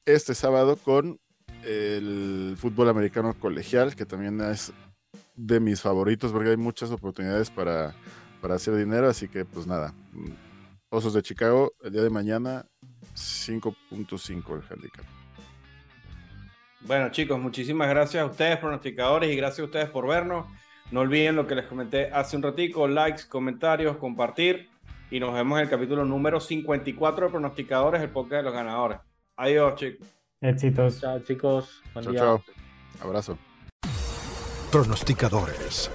este 0.05 0.35
sábado 0.35 0.77
con 0.77 1.19
el 1.63 2.55
fútbol 2.57 2.89
americano 2.89 3.33
colegial, 3.33 3.95
que 3.95 4.05
también 4.05 4.39
es 4.41 4.71
de 5.35 5.59
mis 5.59 5.81
favoritos 5.81 6.31
porque 6.31 6.49
hay 6.49 6.57
muchas 6.57 6.91
oportunidades 6.91 7.49
para, 7.49 7.95
para 8.41 8.55
hacer 8.55 8.75
dinero. 8.75 9.09
Así 9.09 9.27
que 9.27 9.45
pues 9.45 9.67
nada, 9.67 9.93
Osos 10.89 11.13
de 11.13 11.21
Chicago 11.21 11.73
el 11.83 11.91
día 11.91 12.01
de 12.01 12.09
mañana 12.09 12.65
5.5 13.15 14.55
el 14.55 14.63
handicap. 14.69 15.05
Bueno 16.81 17.09
chicos, 17.11 17.39
muchísimas 17.39 17.89
gracias 17.89 18.23
a 18.23 18.25
ustedes 18.25 18.57
pronosticadores 18.57 19.31
y 19.31 19.35
gracias 19.35 19.59
a 19.59 19.65
ustedes 19.65 19.89
por 19.89 20.07
vernos. 20.07 20.45
No 20.91 21.01
olviden 21.01 21.35
lo 21.35 21.45
que 21.47 21.55
les 21.55 21.65
comenté 21.67 22.11
hace 22.11 22.35
un 22.35 22.43
ratico, 22.43 22.87
likes, 22.87 23.23
comentarios, 23.29 23.97
compartir. 23.97 24.69
y 25.11 25.19
nos 25.19 25.33
vemos 25.33 25.57
en 25.59 25.63
el 25.65 25.69
capítulo 25.69 26.05
número 26.05 26.39
54 26.39 27.25
de 27.25 27.31
Pronosticadores, 27.31 28.01
el 28.01 28.09
podcast 28.09 28.37
de 28.37 28.43
los 28.43 28.53
ganadores. 28.53 28.99
Adiós, 29.37 29.75
chicos. 29.75 30.07
Éxitos. 30.41 31.01
Chao, 31.01 31.19
chicos. 31.19 31.81
Buen 31.93 32.03
Chao, 32.05 32.11
día. 32.13 32.21
chao. 32.21 32.43
Abrazo. 33.01 33.37
Pronosticadores 34.71 35.89